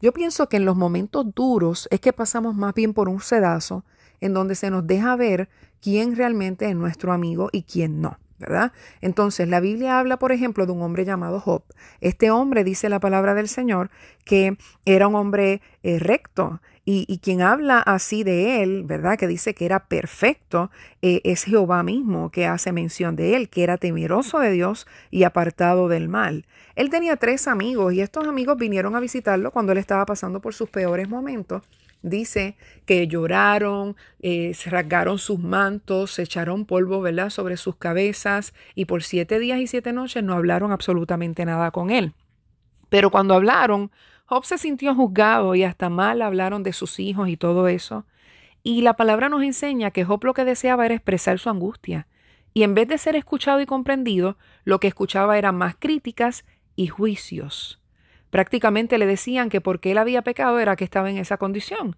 Yo 0.00 0.12
pienso 0.12 0.48
que 0.48 0.56
en 0.56 0.64
los 0.64 0.76
momentos 0.76 1.34
duros 1.34 1.86
es 1.90 2.00
que 2.00 2.12
pasamos 2.12 2.54
más 2.54 2.74
bien 2.74 2.94
por 2.94 3.08
un 3.08 3.20
sedazo 3.20 3.84
en 4.20 4.32
donde 4.32 4.54
se 4.54 4.70
nos 4.70 4.86
deja 4.86 5.14
ver 5.16 5.48
quién 5.80 6.16
realmente 6.16 6.68
es 6.68 6.76
nuestro 6.76 7.12
amigo 7.12 7.50
y 7.52 7.62
quién 7.62 8.00
no. 8.00 8.18
¿verdad? 8.40 8.72
Entonces, 9.02 9.46
la 9.48 9.60
Biblia 9.60 9.98
habla, 9.98 10.18
por 10.18 10.32
ejemplo, 10.32 10.64
de 10.64 10.72
un 10.72 10.80
hombre 10.80 11.04
llamado 11.04 11.40
Job. 11.40 11.62
Este 12.00 12.30
hombre, 12.30 12.64
dice 12.64 12.88
la 12.88 12.98
palabra 12.98 13.34
del 13.34 13.48
Señor, 13.48 13.90
que 14.24 14.56
era 14.86 15.08
un 15.08 15.14
hombre 15.14 15.60
eh, 15.82 15.98
recto 15.98 16.62
Y, 16.92 17.18
quien 17.18 17.40
habla 17.40 17.78
así 17.78 18.24
de 18.24 18.64
él, 18.64 18.82
¿verdad? 18.82 19.16
Que 19.16 19.28
dice 19.28 19.54
que 19.54 19.64
era 19.64 19.86
perfecto, 19.86 20.72
eh, 21.02 21.20
es 21.22 21.44
Jehová 21.44 21.84
mismo 21.84 22.30
que 22.30 22.46
hace 22.46 22.72
mención 22.72 23.14
de 23.14 23.36
él, 23.36 23.48
que 23.48 23.62
era 23.62 23.76
temeroso 23.76 24.40
de 24.40 24.50
Dios 24.50 24.88
y 25.08 25.22
apartado 25.22 25.86
del 25.86 26.08
mal. 26.08 26.46
Él 26.74 26.90
tenía 26.90 27.14
tres 27.14 27.46
amigos 27.46 27.94
y 27.94 28.00
estos 28.00 28.26
amigos 28.26 28.58
vinieron 28.58 28.96
a 28.96 29.00
visitarlo 29.00 29.52
cuando 29.52 29.70
él 29.70 29.78
estaba 29.78 30.04
pasando 30.04 30.40
por 30.40 30.52
sus 30.52 30.68
peores 30.68 31.08
momentos. 31.08 31.62
Dice 32.02 32.56
que 32.86 33.06
lloraron, 33.06 33.94
eh, 34.18 34.52
se 34.54 34.68
rasgaron 34.68 35.20
sus 35.20 35.38
mantos, 35.38 36.10
se 36.10 36.22
echaron 36.22 36.64
polvo, 36.64 37.02
¿verdad?, 37.02 37.30
sobre 37.30 37.56
sus 37.56 37.76
cabezas 37.76 38.52
y 38.74 38.86
por 38.86 39.04
siete 39.04 39.38
días 39.38 39.60
y 39.60 39.68
siete 39.68 39.92
noches 39.92 40.24
no 40.24 40.34
hablaron 40.34 40.72
absolutamente 40.72 41.44
nada 41.44 41.70
con 41.70 41.90
él. 41.90 42.14
Pero 42.88 43.10
cuando 43.10 43.34
hablaron, 43.34 43.92
Job 44.30 44.44
se 44.44 44.58
sintió 44.58 44.94
juzgado 44.94 45.56
y 45.56 45.64
hasta 45.64 45.88
mal 45.88 46.22
hablaron 46.22 46.62
de 46.62 46.72
sus 46.72 47.00
hijos 47.00 47.28
y 47.28 47.36
todo 47.36 47.66
eso. 47.66 48.06
Y 48.62 48.82
la 48.82 48.94
palabra 48.94 49.28
nos 49.28 49.42
enseña 49.42 49.90
que 49.90 50.04
Job 50.04 50.22
lo 50.22 50.34
que 50.34 50.44
deseaba 50.44 50.86
era 50.86 50.94
expresar 50.94 51.40
su 51.40 51.50
angustia. 51.50 52.06
Y 52.54 52.62
en 52.62 52.76
vez 52.76 52.86
de 52.86 52.96
ser 52.96 53.16
escuchado 53.16 53.60
y 53.60 53.66
comprendido, 53.66 54.38
lo 54.62 54.78
que 54.78 54.86
escuchaba 54.86 55.36
eran 55.36 55.56
más 55.56 55.74
críticas 55.76 56.44
y 56.76 56.86
juicios. 56.86 57.80
Prácticamente 58.30 58.98
le 58.98 59.06
decían 59.06 59.48
que 59.48 59.60
porque 59.60 59.90
él 59.90 59.98
había 59.98 60.22
pecado 60.22 60.60
era 60.60 60.76
que 60.76 60.84
estaba 60.84 61.10
en 61.10 61.18
esa 61.18 61.36
condición. 61.36 61.96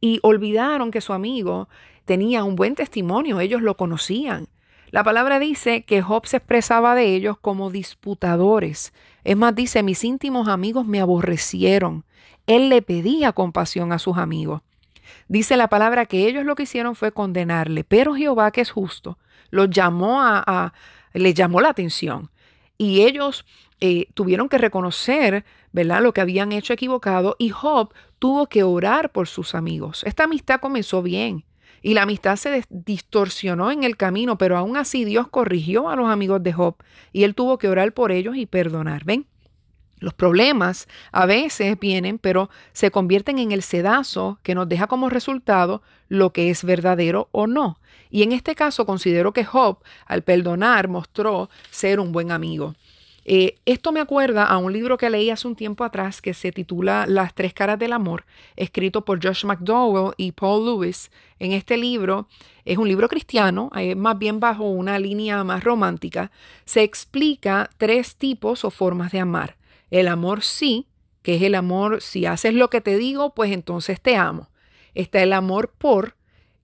Y 0.00 0.18
olvidaron 0.24 0.90
que 0.90 1.00
su 1.00 1.12
amigo 1.12 1.68
tenía 2.06 2.42
un 2.42 2.56
buen 2.56 2.74
testimonio, 2.74 3.38
ellos 3.38 3.62
lo 3.62 3.76
conocían. 3.76 4.48
La 4.90 5.04
palabra 5.04 5.38
dice 5.38 5.82
que 5.82 6.00
Job 6.02 6.26
se 6.26 6.38
expresaba 6.38 6.94
de 6.94 7.14
ellos 7.14 7.36
como 7.38 7.70
disputadores. 7.70 8.92
Es 9.24 9.36
más, 9.36 9.54
dice, 9.54 9.82
mis 9.82 10.02
íntimos 10.04 10.48
amigos 10.48 10.86
me 10.86 11.00
aborrecieron. 11.00 12.04
Él 12.46 12.70
le 12.70 12.80
pedía 12.80 13.32
compasión 13.32 13.92
a 13.92 13.98
sus 13.98 14.16
amigos. 14.16 14.62
Dice 15.28 15.56
la 15.56 15.68
palabra 15.68 16.06
que 16.06 16.26
ellos 16.26 16.44
lo 16.44 16.54
que 16.54 16.62
hicieron 16.62 16.94
fue 16.94 17.12
condenarle, 17.12 17.84
pero 17.84 18.14
Jehová, 18.14 18.50
que 18.50 18.62
es 18.62 18.70
justo, 18.70 19.18
los 19.50 19.68
llamó 19.68 20.22
a, 20.22 20.72
le 21.12 21.34
llamó 21.34 21.60
la 21.60 21.70
atención. 21.70 22.30
Y 22.78 23.02
ellos 23.02 23.44
eh, 23.80 24.08
tuvieron 24.14 24.48
que 24.48 24.56
reconocer, 24.56 25.44
¿verdad?, 25.72 26.02
lo 26.02 26.14
que 26.14 26.20
habían 26.22 26.52
hecho 26.52 26.72
equivocado 26.72 27.36
y 27.38 27.50
Job 27.50 27.92
tuvo 28.18 28.46
que 28.46 28.62
orar 28.62 29.12
por 29.12 29.28
sus 29.28 29.54
amigos. 29.54 30.02
Esta 30.04 30.24
amistad 30.24 30.60
comenzó 30.60 31.02
bien. 31.02 31.44
Y 31.82 31.94
la 31.94 32.02
amistad 32.02 32.36
se 32.36 32.64
distorsionó 32.70 33.70
en 33.70 33.84
el 33.84 33.96
camino, 33.96 34.38
pero 34.38 34.56
aún 34.56 34.76
así 34.76 35.04
Dios 35.04 35.28
corrigió 35.28 35.88
a 35.88 35.96
los 35.96 36.08
amigos 36.08 36.42
de 36.42 36.52
Job 36.52 36.76
y 37.12 37.24
él 37.24 37.34
tuvo 37.34 37.58
que 37.58 37.68
orar 37.68 37.92
por 37.92 38.12
ellos 38.12 38.36
y 38.36 38.46
perdonar. 38.46 39.04
¿Ven? 39.04 39.26
Los 40.00 40.14
problemas 40.14 40.86
a 41.10 41.26
veces 41.26 41.78
vienen, 41.78 42.18
pero 42.18 42.50
se 42.72 42.90
convierten 42.90 43.38
en 43.38 43.52
el 43.52 43.62
sedazo 43.62 44.38
que 44.42 44.54
nos 44.54 44.68
deja 44.68 44.86
como 44.86 45.08
resultado 45.08 45.82
lo 46.08 46.32
que 46.32 46.50
es 46.50 46.64
verdadero 46.64 47.28
o 47.32 47.46
no. 47.46 47.80
Y 48.10 48.22
en 48.22 48.32
este 48.32 48.54
caso 48.54 48.86
considero 48.86 49.32
que 49.32 49.44
Job, 49.44 49.78
al 50.06 50.22
perdonar, 50.22 50.88
mostró 50.88 51.50
ser 51.70 52.00
un 52.00 52.12
buen 52.12 52.30
amigo. 52.30 52.74
Eh, 53.30 53.58
esto 53.66 53.92
me 53.92 54.00
acuerda 54.00 54.46
a 54.46 54.56
un 54.56 54.72
libro 54.72 54.96
que 54.96 55.10
leí 55.10 55.28
hace 55.28 55.46
un 55.46 55.54
tiempo 55.54 55.84
atrás 55.84 56.22
que 56.22 56.32
se 56.32 56.50
titula 56.50 57.04
Las 57.06 57.34
tres 57.34 57.52
caras 57.52 57.78
del 57.78 57.92
amor, 57.92 58.24
escrito 58.56 59.04
por 59.04 59.22
Josh 59.22 59.44
McDowell 59.44 60.14
y 60.16 60.32
Paul 60.32 60.64
Lewis. 60.64 61.10
En 61.38 61.52
este 61.52 61.76
libro, 61.76 62.26
es 62.64 62.78
un 62.78 62.88
libro 62.88 63.06
cristiano, 63.06 63.70
eh, 63.76 63.94
más 63.94 64.18
bien 64.18 64.40
bajo 64.40 64.64
una 64.64 64.98
línea 64.98 65.44
más 65.44 65.62
romántica, 65.62 66.30
se 66.64 66.82
explica 66.82 67.68
tres 67.76 68.16
tipos 68.16 68.64
o 68.64 68.70
formas 68.70 69.12
de 69.12 69.20
amar. 69.20 69.58
El 69.90 70.08
amor 70.08 70.42
sí, 70.42 70.86
que 71.20 71.34
es 71.34 71.42
el 71.42 71.54
amor, 71.54 72.00
si 72.00 72.24
haces 72.24 72.54
lo 72.54 72.70
que 72.70 72.80
te 72.80 72.96
digo, 72.96 73.34
pues 73.34 73.52
entonces 73.52 74.00
te 74.00 74.16
amo. 74.16 74.48
Está 74.94 75.22
el 75.22 75.34
amor 75.34 75.74
por, 75.76 76.14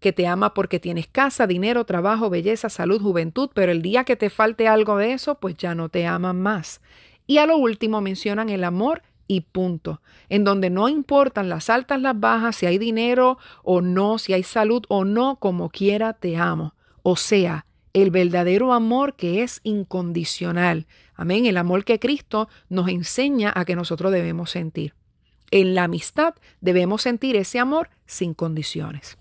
que 0.05 0.12
te 0.12 0.27
ama 0.27 0.53
porque 0.53 0.79
tienes 0.81 1.07
casa, 1.07 1.47
dinero, 1.47 1.87
trabajo, 1.87 2.29
belleza, 2.29 2.69
salud, 2.69 3.01
juventud, 3.01 3.49
pero 3.55 3.73
el 3.73 3.81
día 3.81 4.05
que 4.05 4.17
te 4.17 4.29
falte 4.29 4.69
algo 4.69 4.99
de 4.99 5.14
eso, 5.14 5.37
pues 5.37 5.57
ya 5.57 5.75
no 5.75 5.88
te 5.88 6.07
aman 6.07 6.43
más. 6.43 6.83
Y 7.27 7.38
a 7.38 7.47
lo 7.47 7.57
último 7.57 8.03
mencionan 8.03 8.51
el 8.51 8.64
amor 8.64 9.01
y 9.29 9.40
punto, 9.40 10.03
en 10.29 10.45
donde 10.45 10.69
no 10.69 10.90
importan 10.90 11.49
las 11.49 11.71
altas, 11.71 12.03
las 12.03 12.21
bajas, 12.21 12.55
si 12.55 12.67
hay 12.67 12.77
dinero 12.77 13.38
o 13.62 13.81
no, 13.81 14.19
si 14.19 14.35
hay 14.35 14.43
salud 14.43 14.85
o 14.90 15.07
no, 15.07 15.37
como 15.37 15.71
quiera 15.71 16.12
te 16.12 16.37
amo. 16.37 16.75
O 17.03 17.17
sea, 17.17 17.64
el 17.95 18.11
verdadero 18.11 18.75
amor 18.75 19.17
que 19.17 19.43
es 19.43 19.62
incondicional. 19.62 20.87
Amén, 21.14 21.47
el 21.47 21.57
amor 21.57 21.87
que 21.87 21.99
Cristo 21.99 22.51
nos 22.69 22.90
enseña 22.90 23.55
a 23.57 23.64
que 23.64 23.75
nosotros 23.75 24.12
debemos 24.12 24.51
sentir. 24.51 24.93
En 25.51 25.75
la 25.75 25.85
amistad 25.85 26.35
debemos 26.61 27.01
sentir 27.01 27.37
ese 27.37 27.59
amor 27.59 27.88
sin 28.05 28.35
condiciones. 28.35 29.17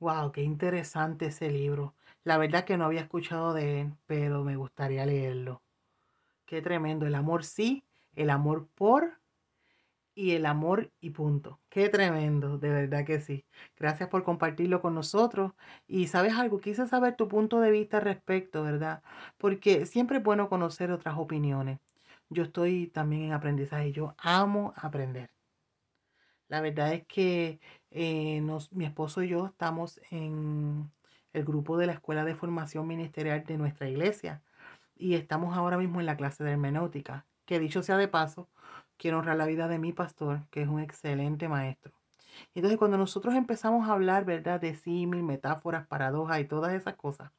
Wow, 0.00 0.30
qué 0.32 0.42
interesante 0.42 1.26
ese 1.26 1.50
libro. 1.50 1.94
La 2.24 2.38
verdad 2.38 2.64
que 2.64 2.76
no 2.76 2.84
había 2.84 3.00
escuchado 3.00 3.54
de 3.54 3.80
él, 3.82 3.94
pero 4.06 4.44
me 4.44 4.56
gustaría 4.56 5.06
leerlo. 5.06 5.62
Qué 6.46 6.62
tremendo. 6.62 7.06
El 7.06 7.14
amor 7.16 7.44
sí, 7.44 7.84
el 8.14 8.30
amor 8.30 8.68
por 8.74 9.20
y 10.14 10.32
el 10.32 10.46
amor 10.46 10.92
y 11.00 11.10
punto. 11.10 11.60
Qué 11.68 11.88
tremendo, 11.90 12.58
de 12.58 12.70
verdad 12.70 13.04
que 13.06 13.20
sí. 13.20 13.44
Gracias 13.76 14.08
por 14.08 14.24
compartirlo 14.24 14.80
con 14.82 14.94
nosotros. 14.94 15.52
Y 15.86 16.06
sabes 16.08 16.34
algo, 16.34 16.60
quise 16.60 16.86
saber 16.88 17.16
tu 17.16 17.28
punto 17.28 17.60
de 17.60 17.70
vista 17.70 17.98
al 17.98 18.04
respecto, 18.04 18.62
¿verdad? 18.62 19.02
Porque 19.38 19.86
siempre 19.86 20.18
es 20.18 20.24
bueno 20.24 20.48
conocer 20.48 20.90
otras 20.92 21.16
opiniones. 21.18 21.80
Yo 22.30 22.44
estoy 22.44 22.88
también 22.88 23.22
en 23.24 23.32
aprendizaje. 23.34 23.92
Yo 23.92 24.14
amo 24.18 24.72
aprender. 24.76 25.30
La 26.48 26.60
verdad 26.60 26.92
es 26.92 27.04
que 27.06 27.60
eh, 27.90 28.40
mi 28.72 28.84
esposo 28.84 29.22
y 29.22 29.28
yo 29.28 29.46
estamos 29.46 30.00
en 30.10 30.90
el 31.32 31.44
grupo 31.44 31.76
de 31.76 31.86
la 31.86 31.92
Escuela 31.92 32.24
de 32.24 32.34
Formación 32.34 32.86
Ministerial 32.86 33.44
de 33.44 33.58
nuestra 33.58 33.88
iglesia 33.88 34.42
y 34.96 35.14
estamos 35.14 35.56
ahora 35.56 35.78
mismo 35.78 36.00
en 36.00 36.06
la 36.06 36.16
clase 36.16 36.44
de 36.44 36.52
hermenéutica, 36.52 37.26
que 37.44 37.58
dicho 37.58 37.82
sea 37.82 37.96
de 37.96 38.08
paso, 38.08 38.48
quiero 38.96 39.18
honrar 39.18 39.36
la 39.36 39.46
vida 39.46 39.68
de 39.68 39.78
mi 39.78 39.92
pastor, 39.92 40.46
que 40.50 40.62
es 40.62 40.68
un 40.68 40.80
excelente 40.80 41.48
maestro. 41.48 41.92
Entonces, 42.54 42.78
cuando 42.78 42.98
nosotros 42.98 43.34
empezamos 43.34 43.88
a 43.88 43.92
hablar, 43.92 44.24
¿verdad?, 44.24 44.60
de 44.60 44.74
símil, 44.74 45.22
metáforas, 45.22 45.86
paradojas 45.86 46.40
y 46.40 46.44
todas 46.44 46.72
esas 46.74 46.96
cosas, 46.96 47.32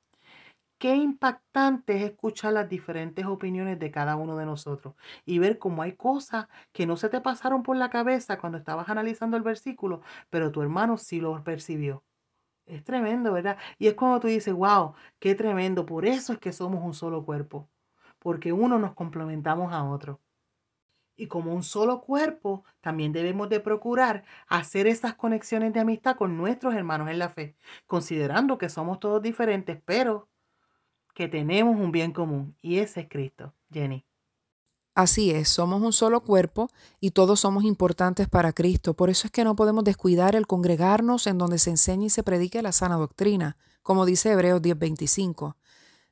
Qué 0.79 0.95
impactante 0.95 1.95
es 1.97 2.03
escuchar 2.11 2.53
las 2.53 2.69
diferentes 2.69 3.25
opiniones 3.25 3.79
de 3.79 3.89
cada 3.89 4.15
uno 4.15 4.37
de 4.37 4.45
nosotros 4.45 4.93
y 5.25 5.39
ver 5.39 5.57
cómo 5.57 5.81
hay 5.81 5.93
cosas 5.95 6.47
que 6.71 6.85
no 6.85 6.97
se 6.97 7.09
te 7.09 7.19
pasaron 7.19 7.63
por 7.63 7.77
la 7.77 7.89
cabeza 7.89 8.37
cuando 8.39 8.59
estabas 8.59 8.87
analizando 8.89 9.37
el 9.37 9.43
versículo, 9.43 10.01
pero 10.29 10.51
tu 10.51 10.61
hermano 10.61 10.97
sí 10.97 11.19
lo 11.19 11.43
percibió. 11.43 12.03
Es 12.65 12.83
tremendo, 12.83 13.33
¿verdad? 13.33 13.57
Y 13.79 13.87
es 13.87 13.95
cuando 13.95 14.19
tú 14.21 14.27
dices, 14.27 14.53
wow, 14.53 14.95
qué 15.19 15.35
tremendo. 15.35 15.85
Por 15.85 16.05
eso 16.05 16.33
es 16.33 16.39
que 16.39 16.53
somos 16.53 16.83
un 16.83 16.93
solo 16.93 17.25
cuerpo, 17.25 17.69
porque 18.19 18.53
uno 18.53 18.79
nos 18.79 18.93
complementamos 18.95 19.73
a 19.73 19.83
otro. 19.85 20.21
Y 21.15 21.27
como 21.27 21.53
un 21.53 21.63
solo 21.63 22.01
cuerpo, 22.01 22.63
también 22.81 23.11
debemos 23.11 23.49
de 23.49 23.59
procurar 23.59 24.23
hacer 24.47 24.87
esas 24.87 25.15
conexiones 25.15 25.73
de 25.73 25.79
amistad 25.79 26.15
con 26.15 26.37
nuestros 26.37 26.75
hermanos 26.75 27.09
en 27.09 27.19
la 27.19 27.29
fe, 27.29 27.55
considerando 27.87 28.57
que 28.57 28.69
somos 28.69 28.99
todos 28.99 29.21
diferentes, 29.21 29.81
pero 29.85 30.29
que 31.17 31.27
tenemos 31.27 31.79
un 31.79 31.91
bien 31.91 32.11
común 32.11 32.55
y 32.61 32.77
ese 32.77 32.99
es 32.99 33.07
Cristo. 33.09 33.51
Jenny. 33.71 34.05
Así 34.93 35.31
es, 35.31 35.49
somos 35.49 35.81
un 35.81 35.91
solo 35.91 36.21
cuerpo 36.21 36.69
y 36.99 37.09
todos 37.09 37.39
somos 37.39 37.63
importantes 37.63 38.29
para 38.29 38.53
Cristo. 38.53 38.93
Por 38.93 39.09
eso 39.09 39.25
es 39.25 39.31
que 39.31 39.43
no 39.43 39.55
podemos 39.55 39.83
descuidar 39.83 40.35
el 40.35 40.45
congregarnos 40.45 41.25
en 41.25 41.39
donde 41.39 41.57
se 41.57 41.71
enseña 41.71 42.05
y 42.05 42.09
se 42.11 42.21
predique 42.21 42.61
la 42.61 42.71
sana 42.71 42.97
doctrina, 42.97 43.57
como 43.81 44.05
dice 44.05 44.31
Hebreos 44.31 44.61
10:25. 44.61 45.55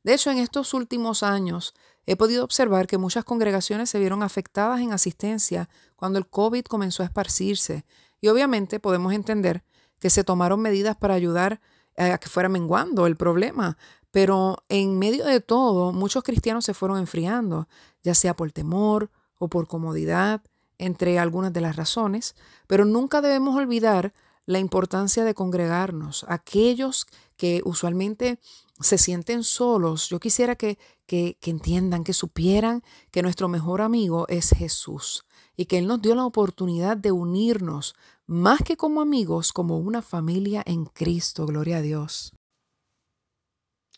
De 0.01 0.15
hecho, 0.15 0.31
en 0.31 0.39
estos 0.39 0.73
últimos 0.73 1.21
años 1.21 1.75
he 2.07 2.15
podido 2.15 2.43
observar 2.43 2.87
que 2.87 2.97
muchas 2.97 3.25
congregaciones 3.25 3.91
se 3.91 3.99
vieron 3.99 4.23
afectadas 4.23 4.81
en 4.81 4.91
asistencia 4.91 5.69
cuando 5.95 6.17
el 6.17 6.25
COVID 6.25 6.63
comenzó 6.63 7.03
a 7.03 7.05
esparcirse. 7.05 7.85
Y 8.21 8.29
obviamente 8.29 8.79
podemos 8.79 9.13
entender 9.13 9.63
que 9.99 10.09
se 10.09 10.23
tomaron 10.23 10.61
medidas 10.61 10.97
para 10.97 11.13
ayudar 11.13 11.61
a 11.95 12.17
que 12.17 12.27
fuera 12.27 12.49
menguando 12.49 13.07
el 13.07 13.15
problema, 13.15 13.77
pero 14.15 14.63
en 14.69 14.97
medio 14.97 15.25
de 15.25 15.41
todo, 15.41 15.91
muchos 15.91 16.23
cristianos 16.23 16.63
se 16.63 16.73
fueron 16.73 16.99
enfriando, 16.99 17.67
ya 18.01 18.15
sea 18.15 18.33
por 18.33 18.49
temor 18.53 19.11
o 19.39 19.49
por 19.49 19.67
comodidad, 19.67 20.41
entre 20.77 21.19
algunas 21.19 21.51
de 21.51 21.59
las 21.59 21.75
razones, 21.75 22.33
pero 22.65 22.85
nunca 22.85 23.19
debemos 23.19 23.57
olvidar 23.57 24.13
la 24.45 24.59
importancia 24.59 25.25
de 25.25 25.33
congregarnos. 25.33 26.25
Aquellos 26.29 27.07
que 27.35 27.61
usualmente 27.65 28.39
se 28.79 28.97
sienten 28.97 29.43
solos, 29.43 30.07
yo 30.07 30.21
quisiera 30.21 30.55
que, 30.55 30.79
que, 31.07 31.35
entiendan, 31.41 32.05
que 32.05 32.13
supieran 32.13 32.83
que 33.11 33.21
nuestro 33.21 33.49
mejor 33.49 33.81
amigo 33.81 34.27
es 34.29 34.51
Jesús 34.51 35.25
y 35.57 35.65
que 35.65 35.77
Él 35.77 35.87
nos 35.87 36.01
dio 36.01 36.15
la 36.15 36.25
oportunidad 36.25 36.95
de 36.95 37.11
unirnos 37.11 37.95
más 38.27 38.61
que 38.61 38.77
como 38.77 39.01
amigos, 39.01 39.51
como 39.51 39.77
una 39.77 40.01
familia 40.01 40.63
en 40.65 40.85
Cristo. 40.85 41.45
Gloria 41.45 41.79
a 41.79 41.81
Dios. 41.81 42.31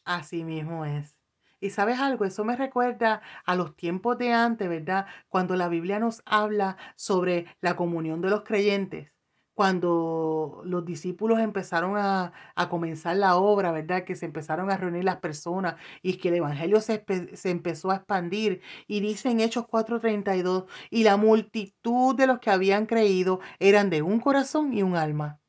Así 0.07 0.45
mismo 0.45 0.85
es. 0.85 1.17
Y 1.59 1.71
sabes 1.71 1.99
algo, 1.99 2.23
eso 2.25 2.45
me 2.45 2.55
recuerda 2.55 3.21
a 3.45 3.55
los 3.55 3.75
tiempos 3.75 4.17
de 4.17 4.31
antes, 4.33 4.69
¿verdad? 4.69 5.05
Cuando 5.27 5.55
la 5.57 5.67
Biblia 5.69 5.99
nos 5.99 6.21
habla 6.25 6.77
sobre 6.95 7.47
la 7.61 7.75
comunión 7.75 8.21
de 8.21 8.29
los 8.29 8.43
creyentes. 8.43 9.11
cuando 9.53 10.61
los 10.65 10.85
discípulos 10.85 11.39
empezaron 11.39 11.97
a, 11.97 12.31
comenzar 12.69 13.17
la 13.17 13.37
obra, 13.37 13.71
¿verdad? 13.71 14.03
Que 14.05 14.15
se 14.15 14.25
empezaron 14.25 14.71
a 14.71 14.77
reunir 14.77 15.03
las 15.03 15.17
personas 15.17 15.75
y 16.03 16.17
que 16.17 16.29
el 16.29 16.35
Evangelio 16.35 16.79
se, 16.81 17.03
se 17.33 17.49
empezó 17.49 17.91
a 17.91 17.97
expandir. 17.97 18.61
Y 18.87 18.99
dice 19.01 19.29
en 19.31 19.39
Hechos 19.41 19.65
4:32, 19.67 20.67
y 20.91 21.03
la 21.03 21.17
multitud 21.17 22.15
de 22.15 22.27
los 22.27 22.39
que 22.39 22.51
habían 22.51 22.85
creído 22.85 23.39
eran 23.59 23.89
de 23.89 24.03
un 24.03 24.19
corazón 24.19 24.73
y 24.73 24.83
un 24.83 24.95
alma. 24.95 25.39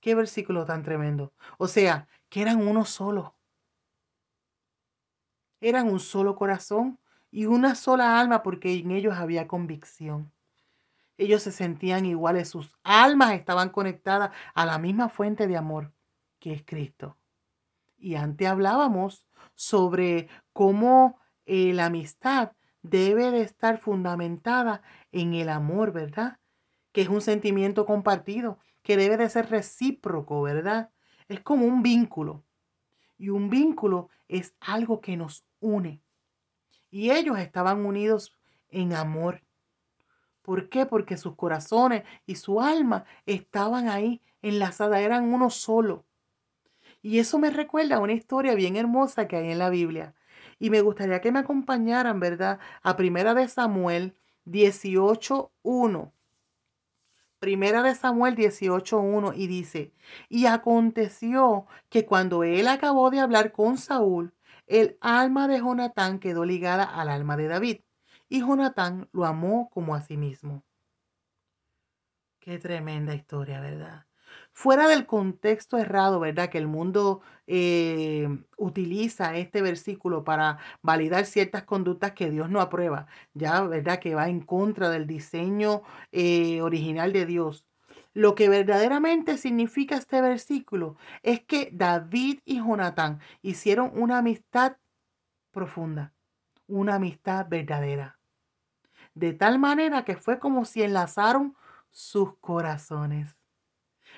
Qué 0.00 0.14
versículo 0.14 0.64
tan 0.66 0.82
tremendo. 0.82 1.34
O 1.58 1.68
sea, 1.68 2.08
que 2.30 2.42
eran 2.42 2.66
uno 2.66 2.84
solo. 2.86 3.36
Eran 5.62 5.88
un 5.88 6.00
solo 6.00 6.36
corazón 6.36 6.98
y 7.30 7.46
una 7.46 7.74
sola 7.74 8.20
alma 8.20 8.42
porque 8.42 8.74
en 8.74 8.90
ellos 8.90 9.14
había 9.14 9.48
convicción. 9.48 10.30
Ellos 11.16 11.42
se 11.42 11.52
sentían 11.52 12.04
iguales, 12.04 12.50
sus 12.50 12.76
almas 12.82 13.32
estaban 13.32 13.70
conectadas 13.70 14.30
a 14.54 14.66
la 14.66 14.78
misma 14.78 15.08
fuente 15.08 15.46
de 15.46 15.56
amor 15.56 15.92
que 16.42 16.52
es 16.52 16.64
Cristo. 16.64 17.16
Y 17.96 18.16
antes 18.16 18.48
hablábamos 18.48 19.24
sobre 19.54 20.28
cómo 20.52 21.20
eh, 21.46 21.72
la 21.72 21.86
amistad 21.86 22.50
debe 22.82 23.30
de 23.30 23.42
estar 23.42 23.78
fundamentada 23.78 24.82
en 25.12 25.34
el 25.34 25.48
amor, 25.48 25.92
¿verdad? 25.92 26.40
Que 26.90 27.02
es 27.02 27.08
un 27.08 27.20
sentimiento 27.20 27.86
compartido, 27.86 28.58
que 28.82 28.96
debe 28.96 29.16
de 29.16 29.30
ser 29.30 29.50
recíproco, 29.50 30.42
¿verdad? 30.42 30.90
Es 31.28 31.38
como 31.40 31.64
un 31.64 31.84
vínculo. 31.84 32.44
Y 33.22 33.28
un 33.28 33.50
vínculo 33.50 34.08
es 34.26 34.56
algo 34.58 35.00
que 35.00 35.16
nos 35.16 35.44
une. 35.60 36.02
Y 36.90 37.12
ellos 37.12 37.38
estaban 37.38 37.86
unidos 37.86 38.36
en 38.68 38.94
amor. 38.94 39.44
¿Por 40.42 40.68
qué? 40.68 40.86
Porque 40.86 41.16
sus 41.16 41.36
corazones 41.36 42.02
y 42.26 42.34
su 42.34 42.60
alma 42.60 43.04
estaban 43.24 43.88
ahí 43.88 44.20
enlazadas, 44.42 45.02
eran 45.02 45.32
uno 45.32 45.50
solo. 45.50 46.04
Y 47.00 47.20
eso 47.20 47.38
me 47.38 47.50
recuerda 47.50 47.98
a 47.98 48.00
una 48.00 48.14
historia 48.14 48.56
bien 48.56 48.74
hermosa 48.74 49.28
que 49.28 49.36
hay 49.36 49.52
en 49.52 49.60
la 49.60 49.70
Biblia. 49.70 50.16
Y 50.58 50.70
me 50.70 50.80
gustaría 50.80 51.20
que 51.20 51.30
me 51.30 51.38
acompañaran, 51.38 52.18
¿verdad? 52.18 52.58
A 52.82 52.96
Primera 52.96 53.34
de 53.34 53.46
Samuel 53.46 54.16
18.1. 54.46 56.10
Primera 57.42 57.82
de 57.82 57.96
Samuel 57.96 58.36
18.1 58.36 59.32
y 59.34 59.48
dice, 59.48 59.92
y 60.28 60.46
aconteció 60.46 61.66
que 61.88 62.06
cuando 62.06 62.44
él 62.44 62.68
acabó 62.68 63.10
de 63.10 63.18
hablar 63.18 63.50
con 63.50 63.78
Saúl, 63.78 64.32
el 64.68 64.96
alma 65.00 65.48
de 65.48 65.58
Jonatán 65.58 66.20
quedó 66.20 66.44
ligada 66.44 66.84
al 66.84 67.08
alma 67.08 67.36
de 67.36 67.48
David 67.48 67.80
y 68.28 68.42
Jonatán 68.42 69.08
lo 69.10 69.24
amó 69.24 69.70
como 69.70 69.96
a 69.96 70.02
sí 70.02 70.16
mismo. 70.16 70.62
Qué 72.38 72.60
tremenda 72.60 73.12
historia, 73.12 73.60
¿verdad? 73.60 74.06
Fuera 74.52 74.88
del 74.88 75.06
contexto 75.06 75.78
errado, 75.78 76.20
¿verdad? 76.20 76.50
Que 76.50 76.58
el 76.58 76.66
mundo 76.66 77.22
eh, 77.46 78.28
utiliza 78.56 79.36
este 79.36 79.62
versículo 79.62 80.24
para 80.24 80.58
validar 80.82 81.24
ciertas 81.26 81.64
conductas 81.64 82.12
que 82.12 82.30
Dios 82.30 82.50
no 82.50 82.60
aprueba, 82.60 83.06
ya, 83.34 83.62
¿verdad? 83.62 83.98
Que 83.98 84.14
va 84.14 84.28
en 84.28 84.40
contra 84.40 84.90
del 84.90 85.06
diseño 85.06 85.82
eh, 86.12 86.60
original 86.62 87.12
de 87.12 87.26
Dios. 87.26 87.64
Lo 88.14 88.34
que 88.34 88.48
verdaderamente 88.48 89.38
significa 89.38 89.96
este 89.96 90.20
versículo 90.20 90.96
es 91.22 91.40
que 91.44 91.70
David 91.72 92.40
y 92.44 92.58
Jonatán 92.58 93.20
hicieron 93.40 93.90
una 93.94 94.18
amistad 94.18 94.76
profunda, 95.50 96.12
una 96.66 96.96
amistad 96.96 97.46
verdadera 97.48 98.18
de 99.14 99.32
tal 99.32 99.58
manera 99.58 100.04
que 100.04 100.16
fue 100.16 100.38
como 100.38 100.64
si 100.64 100.82
enlazaron 100.82 101.56
sus 101.90 102.36
corazones. 102.38 103.41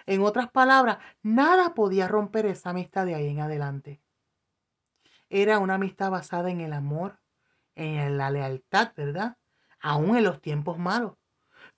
En 0.06 0.22
otras 0.22 0.50
palabras, 0.50 0.98
nada 1.22 1.74
podía 1.74 2.08
romper 2.08 2.46
esa 2.46 2.70
amistad 2.70 3.06
de 3.06 3.14
ahí 3.14 3.28
en 3.28 3.40
adelante. 3.40 4.00
Era 5.30 5.58
una 5.58 5.74
amistad 5.74 6.10
basada 6.10 6.50
en 6.50 6.60
el 6.60 6.72
amor, 6.72 7.18
en 7.74 8.18
la 8.18 8.30
lealtad, 8.30 8.92
¿verdad? 8.96 9.36
Aún 9.80 10.16
en 10.16 10.24
los 10.24 10.40
tiempos 10.40 10.78
malos. 10.78 11.14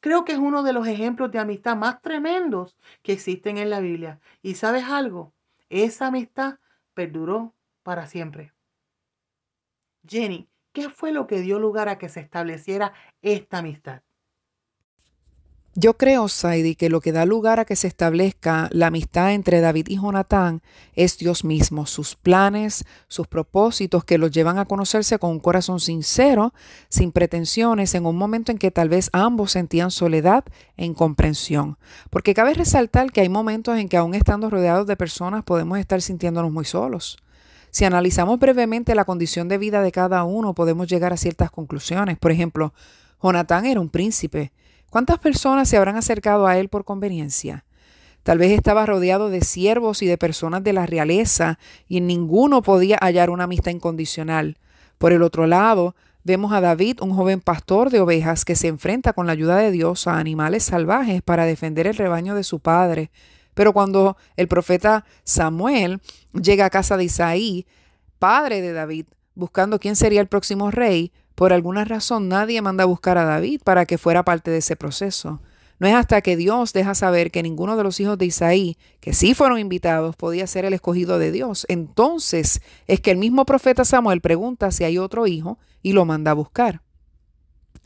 Creo 0.00 0.24
que 0.24 0.32
es 0.32 0.38
uno 0.38 0.62
de 0.62 0.72
los 0.72 0.86
ejemplos 0.86 1.30
de 1.30 1.38
amistad 1.38 1.76
más 1.76 2.00
tremendos 2.02 2.76
que 3.02 3.12
existen 3.12 3.58
en 3.58 3.70
la 3.70 3.80
Biblia. 3.80 4.20
¿Y 4.42 4.56
sabes 4.56 4.84
algo? 4.84 5.32
Esa 5.68 6.08
amistad 6.08 6.58
perduró 6.94 7.54
para 7.82 8.06
siempre. 8.06 8.52
Jenny, 10.06 10.48
¿Qué 10.76 10.90
fue 10.90 11.10
lo 11.10 11.26
que 11.26 11.40
dio 11.40 11.58
lugar 11.58 11.88
a 11.88 11.96
que 11.96 12.10
se 12.10 12.20
estableciera 12.20 12.92
esta 13.22 13.60
amistad? 13.60 14.02
Yo 15.78 15.98
creo, 15.98 16.26
Saidi, 16.28 16.74
que 16.74 16.88
lo 16.88 17.02
que 17.02 17.12
da 17.12 17.26
lugar 17.26 17.60
a 17.60 17.66
que 17.66 17.76
se 17.76 17.86
establezca 17.86 18.70
la 18.72 18.86
amistad 18.86 19.34
entre 19.34 19.60
David 19.60 19.88
y 19.90 19.96
Jonatán 19.96 20.62
es 20.94 21.18
Dios 21.18 21.44
mismo, 21.44 21.84
sus 21.84 22.16
planes, 22.16 22.86
sus 23.08 23.26
propósitos 23.26 24.02
que 24.02 24.16
los 24.16 24.30
llevan 24.30 24.58
a 24.58 24.64
conocerse 24.64 25.18
con 25.18 25.32
un 25.32 25.38
corazón 25.38 25.78
sincero, 25.78 26.54
sin 26.88 27.12
pretensiones, 27.12 27.94
en 27.94 28.06
un 28.06 28.16
momento 28.16 28.52
en 28.52 28.56
que 28.56 28.70
tal 28.70 28.88
vez 28.88 29.10
ambos 29.12 29.52
sentían 29.52 29.90
soledad 29.90 30.44
e 30.78 30.86
incomprensión. 30.86 31.76
Porque 32.08 32.32
cabe 32.32 32.54
resaltar 32.54 33.12
que 33.12 33.20
hay 33.20 33.28
momentos 33.28 33.76
en 33.76 33.90
que 33.90 33.98
aún 33.98 34.14
estando 34.14 34.48
rodeados 34.48 34.86
de 34.86 34.96
personas 34.96 35.44
podemos 35.44 35.78
estar 35.78 36.00
sintiéndonos 36.00 36.50
muy 36.50 36.64
solos. 36.64 37.18
Si 37.70 37.84
analizamos 37.84 38.40
brevemente 38.40 38.94
la 38.94 39.04
condición 39.04 39.46
de 39.48 39.58
vida 39.58 39.82
de 39.82 39.92
cada 39.92 40.24
uno, 40.24 40.54
podemos 40.54 40.88
llegar 40.88 41.12
a 41.12 41.18
ciertas 41.18 41.50
conclusiones. 41.50 42.16
Por 42.16 42.32
ejemplo, 42.32 42.72
Jonatán 43.22 43.66
era 43.66 43.78
un 43.78 43.90
príncipe. 43.90 44.52
¿Cuántas 44.96 45.18
personas 45.18 45.68
se 45.68 45.76
habrán 45.76 45.96
acercado 45.96 46.46
a 46.46 46.56
él 46.56 46.70
por 46.70 46.87
conveniencia? 46.87 47.66
Tal 48.22 48.38
vez 48.38 48.52
estaba 48.52 48.87
rodeado 48.87 49.28
de 49.28 49.42
siervos 49.42 50.00
y 50.00 50.06
de 50.06 50.16
personas 50.16 50.64
de 50.64 50.72
la 50.72 50.87
realeza 50.87 51.59
y 51.87 51.98
en 51.98 52.06
ninguno 52.06 52.62
podía 52.62 52.96
hallar 53.02 53.28
una 53.28 53.44
amistad 53.44 53.72
incondicional. 53.72 54.56
Por 54.96 55.12
el 55.12 55.22
otro 55.22 55.46
lado, 55.46 55.96
vemos 56.24 56.54
a 56.54 56.62
David, 56.62 57.02
un 57.02 57.14
joven 57.14 57.42
pastor 57.42 57.90
de 57.90 58.00
ovejas 58.00 58.46
que 58.46 58.56
se 58.56 58.68
enfrenta 58.68 59.12
con 59.12 59.26
la 59.26 59.35
ayuda 59.35 59.59
de 59.59 59.70
Dios 59.70 60.06
a 60.06 60.16
animales 60.16 60.62
salvajes 60.62 61.20
para 61.20 61.44
defender 61.44 61.87
el 61.87 61.96
rebaño 61.96 62.35
de 62.35 62.42
su 62.42 62.61
padre. 62.61 63.11
Pero 63.52 63.74
cuando 63.74 64.16
el 64.37 64.48
profeta 64.48 65.04
Samuel 65.24 66.00
llega 66.32 66.64
a 66.64 66.70
casa 66.70 66.96
de 66.96 67.04
Isaí, 67.04 67.66
padre 68.18 68.62
de 68.62 68.72
David, 68.72 69.04
buscando 69.35 69.78
quién 69.78 69.94
sería 69.94 70.22
el 70.22 70.28
próximo 70.28 70.70
rey, 70.70 71.12
por 71.37 71.53
alguna 71.53 71.85
razón 71.85 72.29
nadie 72.29 72.61
manda 72.62 72.83
a 72.83 72.87
buscar 72.87 73.18
a 73.18 73.25
David 73.25 73.61
para 73.62 73.87
que 73.87 73.99
fuera 73.99 74.25
parte 74.25 74.51
de 74.51 74.59
ese 74.59 74.75
proceso. 74.75 75.40
No 75.79 75.87
es 75.87 75.94
hasta 75.94 76.22
que 76.22 76.37
Dios 76.37 76.72
deja 76.72 76.94
saber 76.94 77.31
que 77.31 77.42
ninguno 77.42 77.77
de 77.77 77.85
los 77.85 78.01
hijos 78.01 78.16
de 78.16 78.25
Isaí, 78.25 78.79
que 79.01 79.12
sí 79.12 79.35
fueron 79.35 79.59
invitados, 79.59 80.16
podía 80.16 80.46
ser 80.46 80.64
el 80.64 80.72
escogido 80.72 81.18
de 81.18 81.31
Dios. 81.31 81.66
Entonces 81.68 82.62
es 82.87 83.01
que 83.01 83.11
el 83.11 83.18
mismo 83.18 83.44
profeta 83.44 83.85
Samuel 83.85 84.22
pregunta 84.22 84.70
si 84.70 84.85
hay 84.85 84.96
otro 84.96 85.27
hijo 85.27 85.59
y 85.83 85.92
lo 85.92 86.07
manda 86.07 86.31
a 86.31 86.35
buscar. 86.35 86.81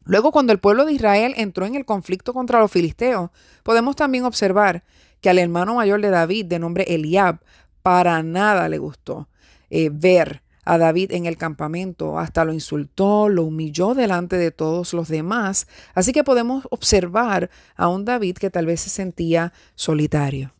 Luego, 0.04 0.30
cuando 0.32 0.52
el 0.52 0.60
pueblo 0.60 0.86
de 0.86 0.92
Israel 0.92 1.34
entró 1.36 1.66
en 1.66 1.74
el 1.74 1.84
conflicto 1.84 2.32
contra 2.32 2.60
los 2.60 2.70
filisteos, 2.70 3.30
podemos 3.64 3.96
también 3.96 4.24
observar 4.24 4.84
que 5.20 5.28
al 5.28 5.38
hermano 5.38 5.74
mayor 5.74 6.00
de 6.00 6.10
David, 6.10 6.46
de 6.46 6.58
nombre 6.58 6.84
Eliab, 6.88 7.40
para 7.82 8.22
nada 8.22 8.68
le 8.68 8.78
gustó 8.78 9.28
eh, 9.70 9.90
ver 9.92 10.42
a 10.64 10.78
David 10.78 11.12
en 11.12 11.26
el 11.26 11.36
campamento, 11.36 12.18
hasta 12.18 12.44
lo 12.44 12.52
insultó, 12.52 13.28
lo 13.28 13.44
humilló 13.44 13.94
delante 13.94 14.36
de 14.36 14.50
todos 14.50 14.92
los 14.92 15.08
demás, 15.08 15.66
así 15.94 16.12
que 16.12 16.24
podemos 16.24 16.66
observar 16.70 17.50
a 17.76 17.88
un 17.88 18.04
David 18.04 18.36
que 18.36 18.50
tal 18.50 18.66
vez 18.66 18.80
se 18.80 18.90
sentía 18.90 19.52
solitario. 19.74 20.54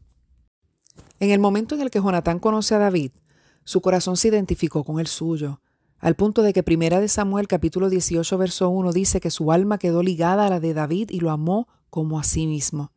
En 1.18 1.30
el 1.30 1.38
momento 1.38 1.74
en 1.74 1.82
el 1.82 1.90
que 1.90 2.00
Jonatán 2.00 2.38
conoce 2.38 2.74
a 2.74 2.78
David, 2.78 3.12
su 3.64 3.80
corazón 3.80 4.16
se 4.16 4.28
identificó 4.28 4.84
con 4.84 5.00
el 5.00 5.06
suyo, 5.06 5.60
al 5.98 6.16
punto 6.16 6.42
de 6.42 6.54
que 6.54 6.62
Primera 6.62 6.98
de 6.98 7.08
Samuel 7.08 7.46
capítulo 7.46 7.90
18 7.90 8.38
verso 8.38 8.70
1 8.70 8.92
dice 8.92 9.20
que 9.20 9.30
su 9.30 9.52
alma 9.52 9.76
quedó 9.76 10.02
ligada 10.02 10.46
a 10.46 10.50
la 10.50 10.60
de 10.60 10.72
David 10.72 11.10
y 11.10 11.20
lo 11.20 11.30
amó 11.30 11.68
como 11.90 12.18
a 12.18 12.24
sí 12.24 12.46
mismo. 12.46 12.92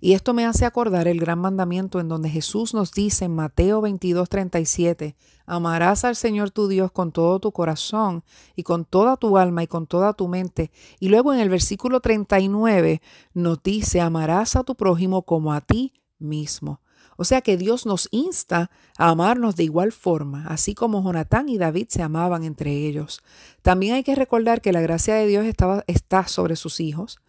Y 0.00 0.12
esto 0.12 0.34
me 0.34 0.44
hace 0.44 0.64
acordar 0.64 1.08
el 1.08 1.20
gran 1.20 1.38
mandamiento 1.38 2.00
en 2.00 2.08
donde 2.08 2.28
Jesús 2.28 2.74
nos 2.74 2.92
dice 2.92 3.26
en 3.26 3.34
Mateo 3.34 3.80
22, 3.80 4.28
37, 4.28 5.16
amarás 5.46 6.04
al 6.04 6.16
Señor 6.16 6.50
tu 6.50 6.68
Dios 6.68 6.92
con 6.92 7.12
todo 7.12 7.38
tu 7.40 7.52
corazón 7.52 8.24
y 8.56 8.64
con 8.64 8.84
toda 8.84 9.16
tu 9.16 9.38
alma 9.38 9.62
y 9.62 9.66
con 9.66 9.86
toda 9.86 10.12
tu 10.12 10.28
mente. 10.28 10.70
Y 11.00 11.08
luego 11.08 11.32
en 11.32 11.40
el 11.40 11.48
versículo 11.48 12.00
39 12.00 13.00
nos 13.32 13.62
dice, 13.62 14.00
amarás 14.00 14.56
a 14.56 14.64
tu 14.64 14.74
prójimo 14.74 15.22
como 15.22 15.52
a 15.52 15.60
ti 15.60 15.94
mismo. 16.18 16.80
O 17.16 17.24
sea 17.24 17.42
que 17.42 17.56
Dios 17.56 17.86
nos 17.86 18.08
insta 18.10 18.70
a 18.98 19.10
amarnos 19.10 19.54
de 19.54 19.64
igual 19.64 19.92
forma, 19.92 20.46
así 20.48 20.74
como 20.74 21.02
Jonatán 21.02 21.48
y 21.48 21.58
David 21.58 21.86
se 21.88 22.02
amaban 22.02 22.42
entre 22.42 22.72
ellos. 22.72 23.22
También 23.62 23.94
hay 23.94 24.02
que 24.02 24.16
recordar 24.16 24.60
que 24.60 24.72
la 24.72 24.80
gracia 24.80 25.14
de 25.14 25.26
Dios 25.26 25.46
está 25.86 26.26
sobre 26.26 26.56
sus 26.56 26.80
hijos 26.80 27.20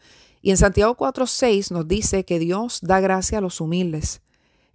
y 0.46 0.52
en 0.52 0.58
Santiago 0.58 0.96
4.6 0.96 1.72
nos 1.72 1.88
dice 1.88 2.24
que 2.24 2.38
Dios 2.38 2.78
da 2.84 3.00
gracia 3.00 3.40
a 3.40 3.42
los 3.42 3.62
humildes. 3.62 4.22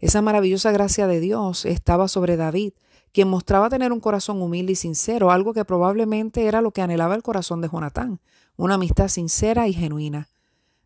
Esa 0.00 0.20
maravillosa 0.20 0.72
gracia 0.72 1.06
de 1.06 1.20
Dios 1.20 1.64
estaba 1.64 2.08
sobre 2.08 2.36
David, 2.36 2.72
quien 3.12 3.28
mostraba 3.28 3.70
tener 3.70 3.92
un 3.92 4.00
corazón 4.00 4.42
humilde 4.42 4.72
y 4.72 4.74
sincero, 4.74 5.30
algo 5.30 5.54
que 5.54 5.64
probablemente 5.64 6.46
era 6.46 6.60
lo 6.60 6.72
que 6.72 6.82
anhelaba 6.82 7.14
el 7.14 7.22
corazón 7.22 7.60
de 7.60 7.68
Jonatán, 7.68 8.18
una 8.56 8.74
amistad 8.74 9.06
sincera 9.06 9.68
y 9.68 9.72
genuina. 9.72 10.28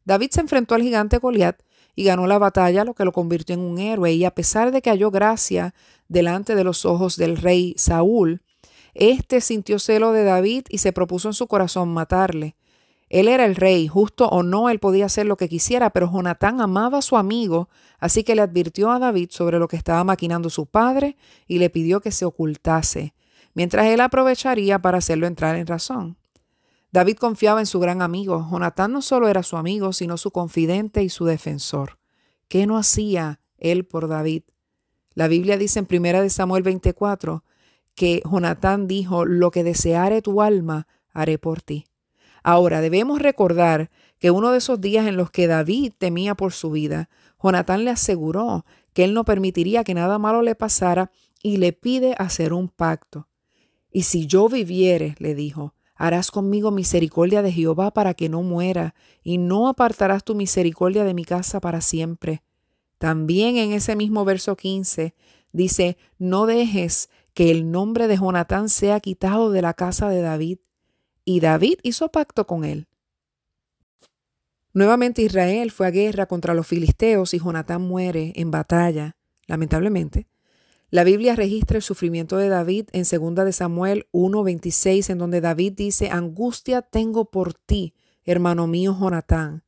David 0.04 0.32
se 0.32 0.42
enfrentó 0.42 0.74
al 0.74 0.82
gigante 0.82 1.16
Goliat 1.16 1.62
y 1.94 2.04
ganó 2.04 2.26
la 2.26 2.36
batalla, 2.36 2.84
lo 2.84 2.92
que 2.92 3.06
lo 3.06 3.12
convirtió 3.12 3.54
en 3.54 3.62
un 3.62 3.78
héroe. 3.78 4.12
Y 4.12 4.26
a 4.26 4.34
pesar 4.34 4.70
de 4.70 4.82
que 4.82 4.90
halló 4.90 5.10
gracia 5.10 5.74
delante 6.08 6.54
de 6.54 6.64
los 6.64 6.84
ojos 6.84 7.16
del 7.16 7.38
rey 7.38 7.72
Saúl, 7.78 8.42
éste 8.92 9.40
sintió 9.40 9.78
celo 9.78 10.12
de 10.12 10.24
David 10.24 10.66
y 10.68 10.76
se 10.76 10.92
propuso 10.92 11.28
en 11.28 11.34
su 11.34 11.46
corazón 11.46 11.88
matarle. 11.88 12.54
Él 13.08 13.28
era 13.28 13.44
el 13.44 13.54
rey, 13.54 13.86
justo 13.86 14.28
o 14.28 14.42
no, 14.42 14.70
él 14.70 14.78
podía 14.78 15.06
hacer 15.06 15.26
lo 15.26 15.36
que 15.36 15.48
quisiera, 15.48 15.90
pero 15.90 16.10
Jonatán 16.10 16.60
amaba 16.60 16.98
a 16.98 17.02
su 17.02 17.16
amigo, 17.16 17.68
así 17.98 18.24
que 18.24 18.34
le 18.34 18.42
advirtió 18.42 18.90
a 18.90 18.98
David 18.98 19.28
sobre 19.30 19.58
lo 19.58 19.68
que 19.68 19.76
estaba 19.76 20.02
maquinando 20.04 20.50
su 20.50 20.66
padre 20.66 21.16
y 21.46 21.58
le 21.58 21.70
pidió 21.70 22.00
que 22.00 22.10
se 22.10 22.24
ocultase, 22.24 23.14
mientras 23.52 23.86
él 23.86 24.00
aprovecharía 24.00 24.78
para 24.78 24.98
hacerlo 24.98 25.26
entrar 25.26 25.56
en 25.56 25.66
razón. 25.66 26.16
David 26.94 27.16
confiaba 27.16 27.58
en 27.58 27.66
su 27.66 27.80
gran 27.80 28.02
amigo. 28.02 28.46
Jonatán 28.48 28.92
no 28.92 29.02
solo 29.02 29.28
era 29.28 29.42
su 29.42 29.56
amigo, 29.56 29.92
sino 29.92 30.16
su 30.16 30.30
confidente 30.30 31.02
y 31.02 31.08
su 31.08 31.24
defensor. 31.24 31.98
¿Qué 32.46 32.68
no 32.68 32.78
hacía 32.78 33.40
él 33.58 33.84
por 33.84 34.06
David? 34.06 34.44
La 35.14 35.26
Biblia 35.26 35.58
dice 35.58 35.80
en 35.80 35.88
1 35.90 36.30
Samuel 36.30 36.62
24 36.62 37.42
que 37.96 38.22
Jonatán 38.24 38.86
dijo, 38.86 39.24
lo 39.24 39.50
que 39.50 39.64
deseare 39.64 40.22
tu 40.22 40.40
alma, 40.40 40.86
haré 41.12 41.36
por 41.36 41.62
ti. 41.62 41.86
Ahora 42.44 42.80
debemos 42.80 43.20
recordar 43.20 43.90
que 44.20 44.30
uno 44.30 44.52
de 44.52 44.58
esos 44.58 44.80
días 44.80 45.08
en 45.08 45.16
los 45.16 45.32
que 45.32 45.48
David 45.48 45.94
temía 45.98 46.36
por 46.36 46.52
su 46.52 46.70
vida, 46.70 47.10
Jonatán 47.42 47.84
le 47.84 47.90
aseguró 47.90 48.64
que 48.92 49.02
él 49.02 49.14
no 49.14 49.24
permitiría 49.24 49.82
que 49.82 49.94
nada 49.94 50.18
malo 50.20 50.42
le 50.42 50.54
pasara 50.54 51.10
y 51.42 51.56
le 51.56 51.72
pide 51.72 52.14
hacer 52.18 52.52
un 52.52 52.68
pacto. 52.68 53.26
Y 53.90 54.02
si 54.02 54.26
yo 54.26 54.48
viviere, 54.48 55.16
le 55.18 55.34
dijo, 55.34 55.74
Harás 55.96 56.30
conmigo 56.30 56.70
misericordia 56.70 57.40
de 57.42 57.52
Jehová 57.52 57.92
para 57.92 58.14
que 58.14 58.28
no 58.28 58.42
muera, 58.42 58.94
y 59.22 59.38
no 59.38 59.68
apartarás 59.68 60.24
tu 60.24 60.34
misericordia 60.34 61.04
de 61.04 61.14
mi 61.14 61.24
casa 61.24 61.60
para 61.60 61.80
siempre. 61.80 62.42
También 62.98 63.56
en 63.56 63.72
ese 63.72 63.96
mismo 63.96 64.24
verso 64.24 64.56
15 64.56 65.14
dice, 65.52 65.96
no 66.18 66.46
dejes 66.46 67.10
que 67.32 67.50
el 67.50 67.70
nombre 67.70 68.08
de 68.08 68.16
Jonatán 68.16 68.68
sea 68.68 69.00
quitado 69.00 69.50
de 69.50 69.62
la 69.62 69.74
casa 69.74 70.08
de 70.08 70.20
David. 70.20 70.58
Y 71.24 71.40
David 71.40 71.78
hizo 71.82 72.08
pacto 72.10 72.46
con 72.46 72.64
él. 72.64 72.86
Nuevamente 74.72 75.22
Israel 75.22 75.70
fue 75.70 75.86
a 75.86 75.90
guerra 75.90 76.26
contra 76.26 76.54
los 76.54 76.66
filisteos 76.66 77.32
y 77.32 77.38
Jonatán 77.38 77.82
muere 77.82 78.32
en 78.36 78.50
batalla, 78.50 79.16
lamentablemente, 79.46 80.26
la 80.94 81.02
Biblia 81.02 81.34
registra 81.34 81.76
el 81.76 81.82
sufrimiento 81.82 82.36
de 82.36 82.48
David 82.48 82.86
en 82.92 83.02
2 83.02 83.44
de 83.44 83.52
Samuel 83.52 84.06
1:26 84.12 85.10
en 85.10 85.18
donde 85.18 85.40
David 85.40 85.72
dice, 85.72 86.10
"Angustia 86.10 86.82
tengo 86.82 87.24
por 87.32 87.52
ti, 87.52 87.94
hermano 88.22 88.68
mío 88.68 88.96
Jonatán." 88.96 89.64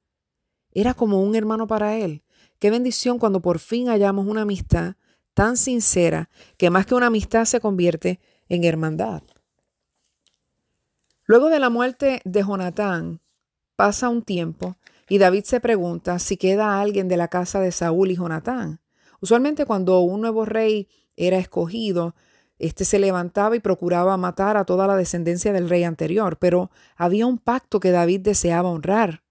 Era 0.70 0.94
como 0.94 1.20
un 1.20 1.34
hermano 1.34 1.66
para 1.66 1.96
él. 1.96 2.22
Qué 2.60 2.70
bendición 2.70 3.18
cuando 3.18 3.42
por 3.42 3.58
fin 3.58 3.88
hallamos 3.88 4.28
una 4.28 4.42
amistad 4.42 4.94
tan 5.34 5.56
sincera 5.56 6.30
que 6.58 6.70
más 6.70 6.86
que 6.86 6.94
una 6.94 7.06
amistad 7.06 7.44
se 7.44 7.58
convierte 7.58 8.20
en 8.48 8.62
hermandad. 8.62 9.24
Luego 11.26 11.48
de 11.50 11.58
la 11.58 11.70
muerte 11.70 12.22
de 12.24 12.42
Jonatán, 12.42 13.20
pasa 13.74 14.08
un 14.08 14.22
tiempo 14.22 14.76
y 15.08 15.18
David 15.18 15.42
se 15.42 15.60
pregunta 15.60 16.20
si 16.20 16.36
queda 16.36 16.80
alguien 16.80 17.08
de 17.08 17.16
la 17.16 17.26
casa 17.26 17.60
de 17.60 17.72
Saúl 17.72 18.12
y 18.12 18.16
Jonatán. 18.16 18.80
Usualmente 19.20 19.66
cuando 19.66 20.00
un 20.00 20.20
nuevo 20.20 20.44
rey 20.44 20.88
era 21.16 21.38
escogido, 21.38 22.14
este 22.60 22.84
se 22.84 23.00
levantaba 23.00 23.56
y 23.56 23.60
procuraba 23.60 24.16
matar 24.16 24.56
a 24.56 24.64
toda 24.64 24.86
la 24.86 24.94
descendencia 24.94 25.52
del 25.52 25.68
rey 25.68 25.82
anterior, 25.82 26.38
pero 26.38 26.70
había 26.96 27.26
un 27.26 27.38
pacto 27.38 27.80
que 27.80 27.90
David 27.90 28.20
deseaba 28.20 28.70
honrar. 28.70 29.24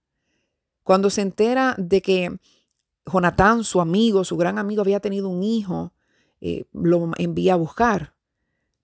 Cuando 0.83 1.09
se 1.09 1.21
entera 1.21 1.75
de 1.77 2.01
que 2.01 2.37
Jonatán, 3.05 3.63
su 3.63 3.79
amigo, 3.79 4.25
su 4.25 4.35
gran 4.35 4.59
amigo, 4.59 4.81
había 4.81 4.99
tenido 4.99 5.29
un 5.29 5.43
hijo, 5.43 5.93
eh, 6.41 6.65
lo 6.73 7.11
envía 7.17 7.53
a 7.53 7.57
buscar. 7.57 8.14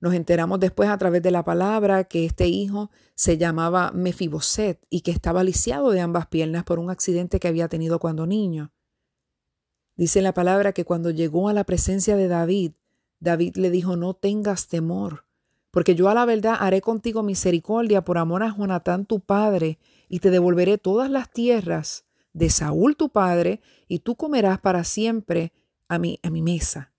Nos 0.02 0.16
enteramos 0.16 0.60
después 0.60 0.90
a 0.90 0.98
través 0.98 1.22
de 1.22 1.30
la 1.30 1.46
palabra 1.46 2.04
que 2.06 2.26
este 2.26 2.48
hijo 2.48 2.90
se 3.14 3.38
llamaba 3.38 3.92
Mefiboset 3.94 4.84
y 4.90 5.02
que 5.02 5.12
estaba 5.12 5.44
lisiado 5.44 5.92
de 5.92 6.02
ambas 6.02 6.26
piernas 6.26 6.64
por 6.64 6.80
un 6.80 6.90
accidente 6.90 7.40
que 7.40 7.48
había 7.48 7.68
tenido 7.68 8.00
cuando 8.00 8.26
niño. 8.26 8.74
Dice 9.96 10.24
la 10.24 10.34
palabra 10.34 10.74
que 10.74 10.86
cuando 10.86 11.12
llegó 11.12 11.50
a 11.50 11.54
la 11.54 11.66
presencia 11.66 12.16
de 12.16 12.28
David, 12.28 12.72
David 13.20 13.58
le 13.58 13.70
dijo, 13.70 13.96
no 13.96 14.16
tengas 14.16 14.68
temor, 14.68 15.26
porque 15.70 15.94
yo 15.94 16.10
a 16.10 16.16
la 16.16 16.26
verdad 16.26 16.56
haré 16.60 16.82
contigo 16.82 17.22
misericordia 17.22 18.04
por 18.04 18.18
amor 18.18 18.42
a 18.42 18.56
Jonatán 18.56 19.06
tu 19.06 19.20
padre, 19.20 19.78
y 20.10 20.20
te 20.20 20.32
devolveré 20.32 20.80
todas 20.80 21.12
las 21.12 21.30
tierras 21.30 22.06
de 22.34 22.50
Saúl 22.50 22.98
tu 22.98 23.10
padre, 23.10 23.62
y 23.88 24.00
tú 24.00 24.16
comerás 24.16 24.60
para 24.60 24.84
siempre 24.84 25.54
a 25.88 26.00
mi, 26.00 26.20
a 26.24 26.32
mi 26.32 26.42
mesa. 26.42 26.91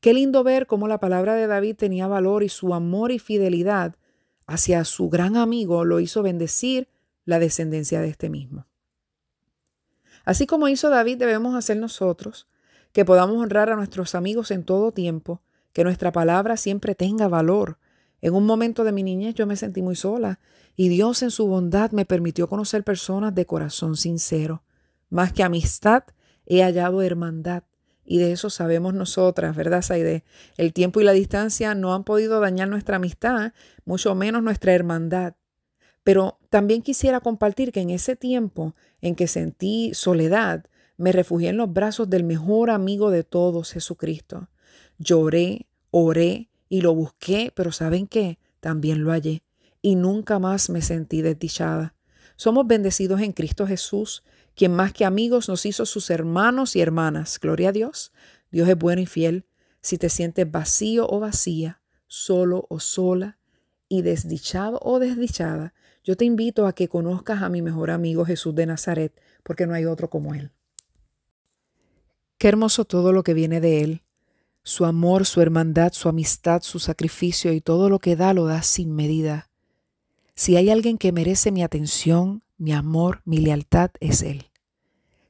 Qué 0.00 0.14
lindo 0.14 0.44
ver 0.44 0.66
cómo 0.66 0.86
la 0.86 1.00
palabra 1.00 1.34
de 1.34 1.46
David 1.46 1.76
tenía 1.76 2.06
valor 2.06 2.42
y 2.42 2.48
su 2.48 2.72
amor 2.74 3.10
y 3.10 3.18
fidelidad 3.18 3.96
hacia 4.46 4.84
su 4.84 5.08
gran 5.08 5.36
amigo 5.36 5.84
lo 5.84 6.00
hizo 6.00 6.22
bendecir 6.22 6.88
la 7.24 7.38
descendencia 7.38 8.00
de 8.00 8.08
este 8.08 8.30
mismo. 8.30 8.66
Así 10.24 10.46
como 10.46 10.68
hizo 10.68 10.88
David, 10.88 11.18
debemos 11.18 11.54
hacer 11.54 11.76
nosotros, 11.76 12.48
que 12.92 13.04
podamos 13.04 13.36
honrar 13.36 13.70
a 13.70 13.76
nuestros 13.76 14.14
amigos 14.14 14.50
en 14.50 14.64
todo 14.64 14.92
tiempo, 14.92 15.42
que 15.72 15.84
nuestra 15.84 16.12
palabra 16.12 16.56
siempre 16.56 16.94
tenga 16.94 17.28
valor. 17.28 17.78
En 18.20 18.34
un 18.34 18.46
momento 18.46 18.84
de 18.84 18.92
mi 18.92 19.02
niñez 19.02 19.34
yo 19.34 19.46
me 19.46 19.56
sentí 19.56 19.82
muy 19.82 19.96
sola 19.96 20.40
y 20.76 20.88
Dios 20.88 21.22
en 21.22 21.30
su 21.30 21.46
bondad 21.46 21.90
me 21.90 22.04
permitió 22.04 22.48
conocer 22.48 22.84
personas 22.84 23.34
de 23.34 23.46
corazón 23.46 23.96
sincero. 23.96 24.62
Más 25.10 25.32
que 25.32 25.42
amistad, 25.42 26.04
he 26.46 26.62
hallado 26.62 27.02
hermandad. 27.02 27.64
Y 28.10 28.18
de 28.18 28.32
eso 28.32 28.48
sabemos 28.48 28.94
nosotras, 28.94 29.54
¿verdad, 29.54 29.82
Saide? 29.82 30.24
El 30.56 30.72
tiempo 30.72 30.98
y 31.00 31.04
la 31.04 31.12
distancia 31.12 31.74
no 31.74 31.94
han 31.94 32.04
podido 32.04 32.40
dañar 32.40 32.66
nuestra 32.66 32.96
amistad, 32.96 33.52
mucho 33.84 34.14
menos 34.14 34.42
nuestra 34.42 34.72
hermandad. 34.72 35.34
Pero 36.04 36.38
también 36.48 36.80
quisiera 36.80 37.20
compartir 37.20 37.70
que 37.70 37.80
en 37.80 37.90
ese 37.90 38.16
tiempo 38.16 38.74
en 39.02 39.14
que 39.14 39.28
sentí 39.28 39.92
soledad, 39.92 40.64
me 40.96 41.12
refugié 41.12 41.50
en 41.50 41.58
los 41.58 41.70
brazos 41.70 42.08
del 42.08 42.24
mejor 42.24 42.70
amigo 42.70 43.10
de 43.10 43.24
todos, 43.24 43.72
Jesucristo. 43.72 44.48
Lloré, 44.98 45.66
oré 45.90 46.48
y 46.70 46.80
lo 46.80 46.94
busqué, 46.94 47.52
pero 47.54 47.72
¿saben 47.72 48.06
qué? 48.06 48.38
También 48.60 49.04
lo 49.04 49.10
hallé 49.10 49.42
y 49.82 49.96
nunca 49.96 50.38
más 50.38 50.70
me 50.70 50.80
sentí 50.80 51.20
desdichada. 51.20 51.94
Somos 52.36 52.66
bendecidos 52.66 53.20
en 53.20 53.32
Cristo 53.32 53.66
Jesús, 53.66 54.22
quien 54.58 54.74
más 54.74 54.92
que 54.92 55.04
amigos 55.04 55.48
nos 55.48 55.64
hizo 55.64 55.86
sus 55.86 56.10
hermanos 56.10 56.74
y 56.74 56.80
hermanas. 56.80 57.38
Gloria 57.40 57.68
a 57.68 57.72
Dios. 57.72 58.12
Dios 58.50 58.68
es 58.68 58.76
bueno 58.76 59.00
y 59.00 59.06
fiel. 59.06 59.46
Si 59.80 59.98
te 59.98 60.08
sientes 60.08 60.50
vacío 60.50 61.06
o 61.08 61.20
vacía, 61.20 61.80
solo 62.08 62.66
o 62.68 62.80
sola 62.80 63.38
y 63.88 64.02
desdichado 64.02 64.80
o 64.82 64.98
desdichada, 64.98 65.74
yo 66.02 66.16
te 66.16 66.24
invito 66.24 66.66
a 66.66 66.74
que 66.74 66.88
conozcas 66.88 67.42
a 67.42 67.48
mi 67.48 67.62
mejor 67.62 67.90
amigo 67.92 68.24
Jesús 68.24 68.54
de 68.54 68.66
Nazaret, 68.66 69.18
porque 69.44 69.66
no 69.66 69.74
hay 69.74 69.84
otro 69.84 70.10
como 70.10 70.34
Él. 70.34 70.50
Qué 72.36 72.48
hermoso 72.48 72.84
todo 72.84 73.12
lo 73.12 73.22
que 73.22 73.34
viene 73.34 73.60
de 73.60 73.82
Él 73.82 74.02
su 74.68 74.84
amor, 74.84 75.24
su 75.24 75.40
hermandad, 75.40 75.92
su 75.94 76.10
amistad, 76.10 76.60
su 76.60 76.78
sacrificio 76.78 77.54
y 77.54 77.62
todo 77.62 77.88
lo 77.88 78.00
que 78.00 78.16
da 78.16 78.34
lo 78.34 78.44
da 78.44 78.62
sin 78.62 78.94
medida. 78.94 79.48
Si 80.34 80.56
hay 80.56 80.68
alguien 80.68 80.98
que 80.98 81.10
merece 81.10 81.50
mi 81.50 81.62
atención, 81.62 82.42
mi 82.58 82.72
amor, 82.72 83.22
mi 83.24 83.38
lealtad, 83.38 83.90
es 84.00 84.22
Él. 84.22 84.47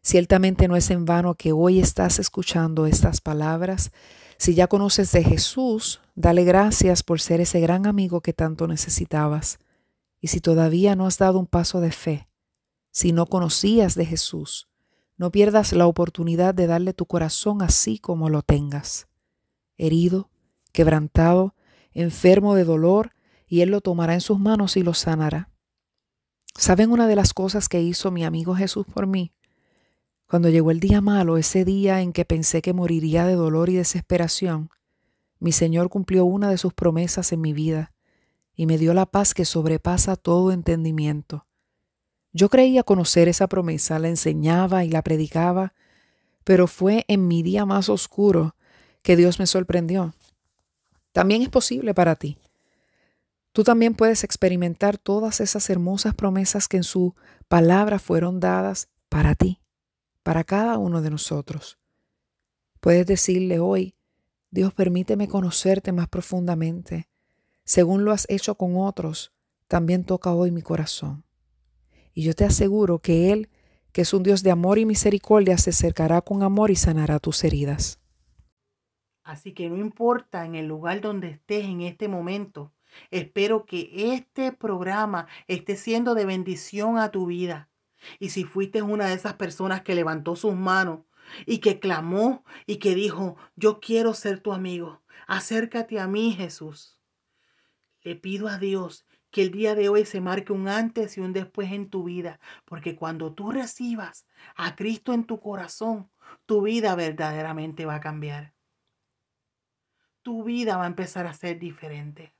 Ciertamente 0.08 0.68
no 0.68 0.76
es 0.76 0.90
en 0.90 1.04
vano 1.04 1.34
que 1.34 1.52
hoy 1.52 1.80
estás 1.80 2.18
escuchando 2.18 2.86
estas 2.86 3.20
palabras. 3.20 3.92
Si 4.38 4.54
ya 4.54 4.66
conoces 4.66 5.12
de 5.12 5.22
Jesús, 5.22 6.00
dale 6.14 6.44
gracias 6.44 7.02
por 7.02 7.20
ser 7.20 7.42
ese 7.42 7.60
gran 7.60 7.86
amigo 7.86 8.22
que 8.22 8.32
tanto 8.32 8.66
necesitabas. 8.66 9.58
Y 10.18 10.28
si 10.28 10.40
todavía 10.40 10.96
no 10.96 11.06
has 11.06 11.18
dado 11.18 11.38
un 11.38 11.46
paso 11.46 11.82
de 11.82 11.92
fe, 11.92 12.26
si 12.90 13.12
no 13.12 13.26
conocías 13.26 13.96
de 13.96 14.06
Jesús, 14.06 14.70
no 15.18 15.30
pierdas 15.30 15.74
la 15.74 15.86
oportunidad 15.86 16.54
de 16.54 16.66
darle 16.66 16.94
tu 16.94 17.04
corazón 17.04 17.60
así 17.60 17.98
como 17.98 18.30
lo 18.30 18.40
tengas 18.40 19.08
herido, 19.76 20.30
quebrantado, 20.72 21.54
enfermo 21.92 22.54
de 22.54 22.64
dolor, 22.64 23.12
y 23.46 23.60
Él 23.60 23.68
lo 23.68 23.82
tomará 23.82 24.14
en 24.14 24.22
sus 24.22 24.38
manos 24.38 24.78
y 24.78 24.82
lo 24.82 24.94
sanará. 24.94 25.50
¿Saben 26.54 26.92
una 26.92 27.08
de 27.08 27.14
las 27.14 27.34
cosas 27.34 27.68
que 27.68 27.82
hizo 27.82 28.10
mi 28.10 28.24
amigo 28.24 28.54
Jesús 28.54 28.86
por 28.86 29.06
mí? 29.06 29.32
Cuando 30.28 30.50
llegó 30.50 30.70
el 30.70 30.78
día 30.78 31.00
malo, 31.00 31.38
ese 31.38 31.64
día 31.64 32.02
en 32.02 32.12
que 32.12 32.26
pensé 32.26 32.60
que 32.60 32.74
moriría 32.74 33.24
de 33.24 33.34
dolor 33.34 33.70
y 33.70 33.76
desesperación, 33.76 34.68
mi 35.38 35.52
Señor 35.52 35.88
cumplió 35.88 36.26
una 36.26 36.50
de 36.50 36.58
sus 36.58 36.74
promesas 36.74 37.32
en 37.32 37.40
mi 37.40 37.54
vida 37.54 37.94
y 38.54 38.66
me 38.66 38.76
dio 38.76 38.92
la 38.92 39.06
paz 39.06 39.32
que 39.32 39.46
sobrepasa 39.46 40.16
todo 40.16 40.52
entendimiento. 40.52 41.46
Yo 42.32 42.50
creía 42.50 42.82
conocer 42.82 43.26
esa 43.26 43.46
promesa, 43.46 43.98
la 43.98 44.08
enseñaba 44.08 44.84
y 44.84 44.90
la 44.90 45.00
predicaba, 45.00 45.72
pero 46.44 46.66
fue 46.66 47.06
en 47.08 47.26
mi 47.26 47.42
día 47.42 47.64
más 47.64 47.88
oscuro 47.88 48.54
que 49.00 49.16
Dios 49.16 49.38
me 49.38 49.46
sorprendió. 49.46 50.14
También 51.12 51.40
es 51.40 51.48
posible 51.48 51.94
para 51.94 52.16
ti. 52.16 52.36
Tú 53.52 53.64
también 53.64 53.94
puedes 53.94 54.24
experimentar 54.24 54.98
todas 54.98 55.40
esas 55.40 55.70
hermosas 55.70 56.14
promesas 56.14 56.68
que 56.68 56.76
en 56.76 56.84
su 56.84 57.14
palabra 57.48 57.98
fueron 57.98 58.40
dadas 58.40 58.88
para 59.08 59.34
ti, 59.34 59.62
para 60.22 60.44
cada 60.44 60.78
uno 60.78 61.02
de 61.02 61.10
nosotros. 61.10 61.78
Puedes 62.80 63.06
decirle 63.06 63.58
hoy, 63.58 63.94
Dios 64.50 64.72
permíteme 64.72 65.28
conocerte 65.28 65.92
más 65.92 66.08
profundamente. 66.08 67.08
Según 67.64 68.04
lo 68.04 68.12
has 68.12 68.26
hecho 68.30 68.54
con 68.54 68.76
otros, 68.76 69.32
también 69.66 70.04
toca 70.04 70.32
hoy 70.32 70.50
mi 70.50 70.62
corazón. 70.62 71.24
Y 72.14 72.22
yo 72.22 72.34
te 72.34 72.44
aseguro 72.44 73.00
que 73.00 73.32
Él, 73.32 73.50
que 73.92 74.02
es 74.02 74.14
un 74.14 74.22
Dios 74.22 74.42
de 74.42 74.50
amor 74.50 74.78
y 74.78 74.86
misericordia, 74.86 75.58
se 75.58 75.70
acercará 75.70 76.22
con 76.22 76.42
amor 76.42 76.70
y 76.70 76.76
sanará 76.76 77.18
tus 77.18 77.44
heridas. 77.44 78.00
Así 79.22 79.52
que 79.52 79.68
no 79.68 79.76
importa 79.76 80.46
en 80.46 80.54
el 80.54 80.66
lugar 80.66 81.02
donde 81.02 81.28
estés 81.28 81.66
en 81.66 81.82
este 81.82 82.08
momento, 82.08 82.72
espero 83.10 83.66
que 83.66 84.14
este 84.14 84.52
programa 84.52 85.26
esté 85.46 85.76
siendo 85.76 86.14
de 86.14 86.24
bendición 86.24 86.96
a 86.96 87.10
tu 87.10 87.26
vida. 87.26 87.68
Y 88.18 88.30
si 88.30 88.44
fuiste 88.44 88.82
una 88.82 89.06
de 89.06 89.14
esas 89.14 89.34
personas 89.34 89.82
que 89.82 89.94
levantó 89.94 90.36
sus 90.36 90.54
manos 90.54 91.00
y 91.46 91.58
que 91.58 91.78
clamó 91.80 92.44
y 92.66 92.76
que 92.76 92.94
dijo, 92.94 93.36
yo 93.56 93.80
quiero 93.80 94.14
ser 94.14 94.40
tu 94.40 94.52
amigo, 94.52 95.02
acércate 95.26 95.98
a 96.00 96.06
mí 96.06 96.32
Jesús. 96.32 97.00
Le 98.02 98.16
pido 98.16 98.48
a 98.48 98.58
Dios 98.58 99.06
que 99.30 99.42
el 99.42 99.50
día 99.50 99.74
de 99.74 99.88
hoy 99.88 100.06
se 100.06 100.20
marque 100.20 100.52
un 100.52 100.68
antes 100.68 101.18
y 101.18 101.20
un 101.20 101.32
después 101.32 101.70
en 101.72 101.90
tu 101.90 102.04
vida, 102.04 102.40
porque 102.64 102.96
cuando 102.96 103.34
tú 103.34 103.50
recibas 103.50 104.26
a 104.56 104.74
Cristo 104.74 105.12
en 105.12 105.24
tu 105.24 105.40
corazón, 105.40 106.10
tu 106.46 106.62
vida 106.62 106.94
verdaderamente 106.94 107.84
va 107.84 107.96
a 107.96 108.00
cambiar 108.00 108.54
tu 110.28 110.44
vida 110.44 110.76
va 110.76 110.84
a 110.84 110.88
empezar 110.88 111.26
a 111.26 111.32
ser 111.32 111.58
diferente. 111.58 112.34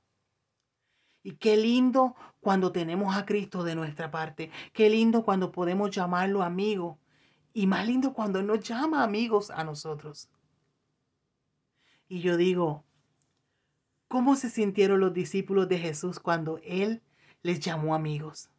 Y 1.29 1.33
qué 1.33 1.57
lindo 1.57 2.15
cuando 2.41 2.71
tenemos 2.71 3.15
a 3.15 3.23
Cristo 3.23 3.63
de 3.63 3.75
nuestra 3.75 4.09
parte. 4.09 4.49
Qué 4.73 4.89
lindo 4.89 5.23
cuando 5.23 5.51
podemos 5.51 5.91
llamarlo 5.91 6.41
amigo. 6.41 6.97
Y 7.53 7.67
más 7.67 7.85
lindo 7.85 8.13
cuando 8.13 8.41
nos 8.41 8.61
llama 8.61 9.03
amigos 9.03 9.51
a 9.51 9.63
nosotros. 9.63 10.27
Y 12.07 12.21
yo 12.21 12.35
digo, 12.35 12.83
¿cómo 14.07 14.35
se 14.35 14.49
sintieron 14.49 15.01
los 15.01 15.13
discípulos 15.13 15.69
de 15.69 15.77
Jesús 15.77 16.19
cuando 16.19 16.59
Él 16.63 17.03
les 17.43 17.59
llamó 17.59 17.93
amigos? 17.93 18.49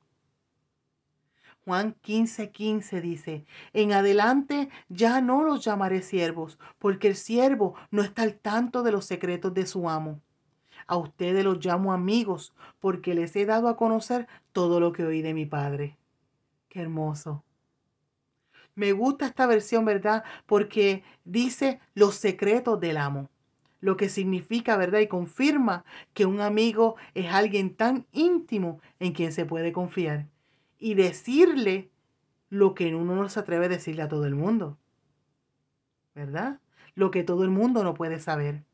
Juan 1.64 1.96
15, 2.02 2.52
15 2.52 3.00
dice, 3.00 3.46
en 3.72 3.92
adelante 3.92 4.68
ya 4.88 5.20
no 5.20 5.42
los 5.42 5.64
llamaré 5.64 6.02
siervos, 6.02 6.56
porque 6.78 7.08
el 7.08 7.16
siervo 7.16 7.74
no 7.90 8.02
está 8.02 8.22
al 8.22 8.38
tanto 8.38 8.84
de 8.84 8.92
los 8.92 9.06
secretos 9.06 9.52
de 9.54 9.66
su 9.66 9.90
amo. 9.90 10.22
A 10.90 10.96
ustedes 10.96 11.44
los 11.44 11.64
llamo 11.64 11.92
amigos, 11.92 12.52
porque 12.80 13.14
les 13.14 13.36
he 13.36 13.46
dado 13.46 13.68
a 13.68 13.76
conocer 13.76 14.26
todo 14.50 14.80
lo 14.80 14.92
que 14.92 15.04
oí 15.04 15.22
de 15.22 15.34
mi 15.34 15.46
Padre. 15.46 15.96
Qué 16.68 16.80
hermoso. 16.80 17.44
Me 18.74 18.90
gusta 18.90 19.26
esta 19.26 19.46
versión, 19.46 19.84
¿verdad? 19.84 20.24
Porque 20.46 21.04
dice 21.24 21.78
los 21.94 22.16
secretos 22.16 22.80
del 22.80 22.96
amo 22.96 23.30
lo 23.80 23.96
que 23.96 24.08
significa, 24.08 24.76
¿verdad? 24.76 24.98
Y 24.98 25.06
confirma 25.06 25.84
que 26.12 26.26
un 26.26 26.40
amigo 26.40 26.96
es 27.14 27.32
alguien 27.32 27.74
tan 27.74 28.04
íntimo 28.12 28.80
en 28.98 29.12
quien 29.12 29.32
se 29.32 29.46
puede 29.46 29.72
confiar 29.72 30.26
y 30.76 30.94
decirle 30.94 31.90
lo 32.48 32.74
que 32.74 32.94
uno 32.94 33.14
no 33.14 33.28
se 33.28 33.38
atreve 33.38 33.66
a 33.66 33.70
decirle 33.70 34.02
a 34.02 34.08
todo 34.08 34.26
el 34.26 34.34
mundo. 34.34 34.76
¿Verdad? 36.14 36.60
Lo 36.94 37.12
que 37.12 37.22
todo 37.22 37.44
el 37.44 37.50
mundo 37.50 37.84
no 37.84 37.94
puede 37.94 38.18
saber. 38.18 38.64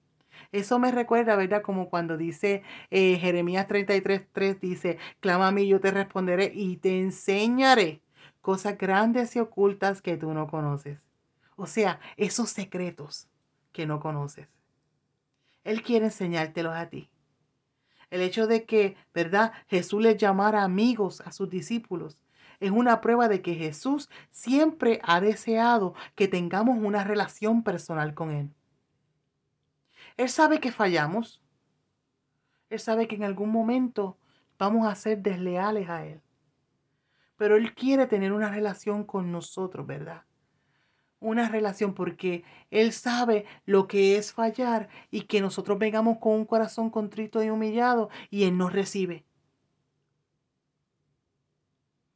Eso 0.53 0.79
me 0.79 0.93
recuerda, 0.93 1.37
¿verdad? 1.37 1.63
Como 1.63 1.89
cuando 1.89 2.17
dice 2.17 2.63
eh, 2.91 3.17
Jeremías 3.17 3.69
33.3, 3.69 4.61
dice, 4.61 4.99
clama 5.21 5.49
a 5.49 5.53
mí, 5.53 5.67
yo 5.67 5.81
te 5.81 5.91
responderé 5.91 6.53
y 6.55 6.77
te 6.77 7.01
enseñaré 7.01 8.03
cosas 8.41 8.79
grandes 8.79 9.35
y 9.37 9.41
ocultas 9.41 10.03
que 10.03 10.17
tú 10.17 10.33
no 10.33 10.47
conoces. 10.49 11.05
O 11.57 11.67
sea, 11.67 12.01
esos 12.17 12.51
secretos 12.51 13.29
que 13.73 13.87
no 13.87 14.01
conoces. 14.01 14.49
Él 15.65 15.83
quiere 15.83 16.07
enseñártelos 16.07 16.75
a 16.75 16.89
ti. 16.89 17.11
El 18.11 18.21
hecho 18.21 18.47
de 18.47 18.65
que, 18.65 18.97
¿verdad? 19.13 19.53
Jesús 19.67 20.01
les 20.01 20.17
llamara 20.17 20.63
amigos 20.63 21.21
a 21.23 21.33
sus 21.33 21.51
discípulos 21.51 22.19
es 22.61 22.71
una 22.71 23.01
prueba 23.01 23.29
de 23.29 23.43
que 23.43 23.55
Jesús 23.55 24.09
siempre 24.31 25.01
ha 25.03 25.21
deseado 25.21 25.95
que 26.15 26.29
tengamos 26.29 26.79
una 26.79 27.05
relación 27.05 27.63
personal 27.63 28.15
con 28.15 28.31
Él. 28.31 28.51
Él 30.17 30.29
sabe 30.29 30.61
que 30.61 30.73
fallamos. 30.73 31.43
Él 32.71 32.81
sabe 32.81 33.07
que 33.09 33.17
en 33.17 33.25
algún 33.25 33.51
momento 33.51 34.19
vamos 34.59 34.87
a 34.87 34.95
ser 34.95 35.19
desleales 35.19 35.89
a 35.89 36.07
Él. 36.07 36.23
Pero 37.37 37.57
Él 37.57 37.75
quiere 37.75 38.07
tener 38.07 38.33
una 38.33 38.51
relación 38.51 39.05
con 39.05 39.31
nosotros, 39.31 39.87
¿verdad? 39.87 40.25
una 41.21 41.49
relación 41.49 41.95
porque 41.95 42.45
Él 42.71 42.93
sabe 42.93 43.47
lo 43.65 43.87
que 43.87 44.17
es 44.17 44.33
fallar 44.33 44.89
y 45.11 45.23
que 45.23 45.41
nosotros 45.41 45.79
vengamos 45.79 46.19
con 46.19 46.33
un 46.33 46.45
corazón 46.45 46.91
contrito 46.91 47.43
y 47.43 47.51
humillado 47.51 48.11
y 48.31 48.45
Él 48.45 48.57
nos 48.57 48.73
recibe. 48.73 49.25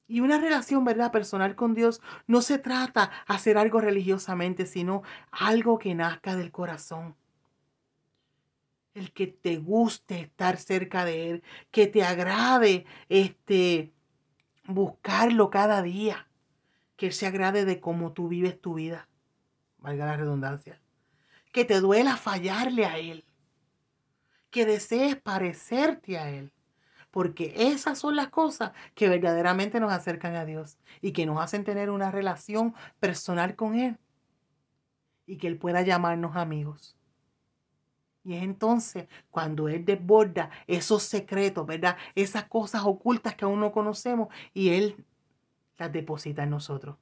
Y 0.07 0.21
una 0.21 0.41
relación, 0.41 0.85
¿verdad? 0.85 1.13
Personal 1.13 1.55
con 1.55 1.75
Dios 1.75 2.01
no 2.27 2.43
se 2.43 2.59
trata 2.59 3.07
de 3.07 3.35
hacer 3.35 3.57
algo 3.57 3.81
religiosamente, 3.81 4.67
sino 4.67 5.03
algo 5.31 5.79
que 5.79 5.95
nazca 5.95 6.35
del 6.35 6.51
corazón. 6.51 7.15
El 8.95 9.13
que 9.13 9.27
te 9.29 9.57
guste 9.57 10.21
estar 10.21 10.57
cerca 10.57 11.05
de 11.05 11.31
Él, 11.31 11.43
que 11.71 11.87
te 11.87 12.03
agrade 12.03 12.87
este, 13.09 13.93
buscarlo 14.67 15.51
cada 15.51 15.83
día 15.83 16.27
que 17.01 17.07
Él 17.07 17.13
se 17.15 17.27
agrade 17.27 17.65
de 17.65 17.81
cómo 17.81 18.13
tú 18.13 18.29
vives 18.29 18.61
tu 18.61 18.75
vida, 18.75 19.09
valga 19.79 20.05
la 20.05 20.19
redundancia, 20.19 20.83
que 21.51 21.65
te 21.65 21.81
duela 21.81 22.19
fallarle 22.19 22.85
a 22.85 22.99
Él, 22.99 23.25
que 24.51 24.67
desees 24.67 25.17
parecerte 25.17 26.19
a 26.19 26.29
Él, 26.29 26.53
porque 27.11 27.55
esas 27.57 27.99
son 27.99 28.17
las 28.17 28.29
cosas 28.29 28.73
que 28.95 29.09
verdaderamente 29.09 29.81
nos 29.81 29.91
acercan 29.93 30.37
a 30.37 30.45
Dios 30.45 30.77
y 31.01 31.13
que 31.13 31.25
nos 31.25 31.41
hacen 31.41 31.65
tener 31.65 31.89
una 31.89 32.11
relación 32.11 32.75
personal 32.99 33.57
con 33.57 33.77
Él 33.77 33.97
y 35.25 35.39
que 35.39 35.47
Él 35.47 35.57
pueda 35.57 35.81
llamarnos 35.81 36.37
amigos. 36.37 36.99
Y 38.25 38.35
es 38.35 38.43
entonces 38.43 39.09
cuando 39.31 39.69
Él 39.69 39.85
desborda 39.85 40.51
esos 40.67 41.03
secretos, 41.03 41.67
¿verdad? 41.67 41.97
Esas 42.15 42.45
cosas 42.45 42.83
ocultas 42.85 43.35
que 43.35 43.45
aún 43.45 43.61
no 43.61 43.73
conocemos 43.73 44.29
y 44.53 44.71
Él 44.71 45.05
las 45.79 45.93
deposita 45.93 46.43
en 46.43 46.51
nosotros. 46.51 46.97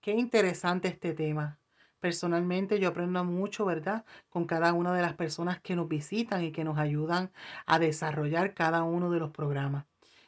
Qué 0.00 0.12
interesante 0.12 0.88
este 0.88 1.14
tema. 1.14 1.58
Personalmente 2.00 2.78
yo 2.78 2.88
aprendo 2.88 3.24
mucho, 3.24 3.64
¿verdad? 3.64 4.04
Con 4.28 4.44
cada 4.46 4.72
una 4.72 4.94
de 4.94 5.02
las 5.02 5.14
personas 5.14 5.60
que 5.60 5.74
nos 5.74 5.88
visitan 5.88 6.44
y 6.44 6.52
que 6.52 6.64
nos 6.64 6.78
ayudan 6.78 7.32
a 7.66 7.78
desarrollar 7.78 8.54
cada 8.54 8.84
uno 8.84 9.10
de 9.10 9.18
los 9.18 9.30
programas. 9.30 9.86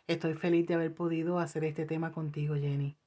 Estoy 0.09 0.35
feliz 0.35 0.67
de 0.67 0.75
haber 0.75 0.95
podido 0.95 1.39
hacer 1.39 1.65
este 1.65 1.87
tema 1.87 2.11
contigo, 2.11 2.57
Jenny. 2.57 3.00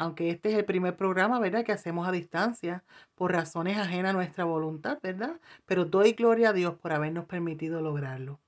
Aunque 0.00 0.30
este 0.30 0.48
es 0.50 0.56
el 0.56 0.64
primer 0.64 0.96
programa, 0.96 1.38
¿verdad? 1.40 1.62
Que 1.62 1.72
hacemos 1.72 2.08
a 2.08 2.10
distancia 2.10 2.82
por 3.14 3.32
razones 3.32 3.76
ajenas 3.76 4.10
a 4.10 4.12
nuestra 4.14 4.44
voluntad, 4.44 4.98
¿verdad? 5.02 5.38
Pero 5.66 5.84
doy 5.84 6.12
gloria 6.14 6.48
a 6.48 6.52
Dios 6.54 6.74
por 6.76 6.92
habernos 6.92 7.26
permitido 7.26 7.82
lograrlo. 7.82 8.40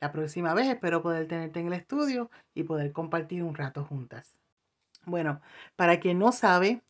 La 0.00 0.10
próxima 0.10 0.54
vez 0.54 0.66
espero 0.66 1.00
poder 1.00 1.28
tenerte 1.28 1.60
en 1.60 1.68
el 1.68 1.74
estudio 1.74 2.32
y 2.52 2.64
poder 2.64 2.90
compartir 2.90 3.44
un 3.44 3.54
rato 3.54 3.84
juntas. 3.84 4.36
Bueno, 5.06 5.40
para 5.76 6.00
quien 6.00 6.18
no 6.18 6.32
sabe, 6.32 6.82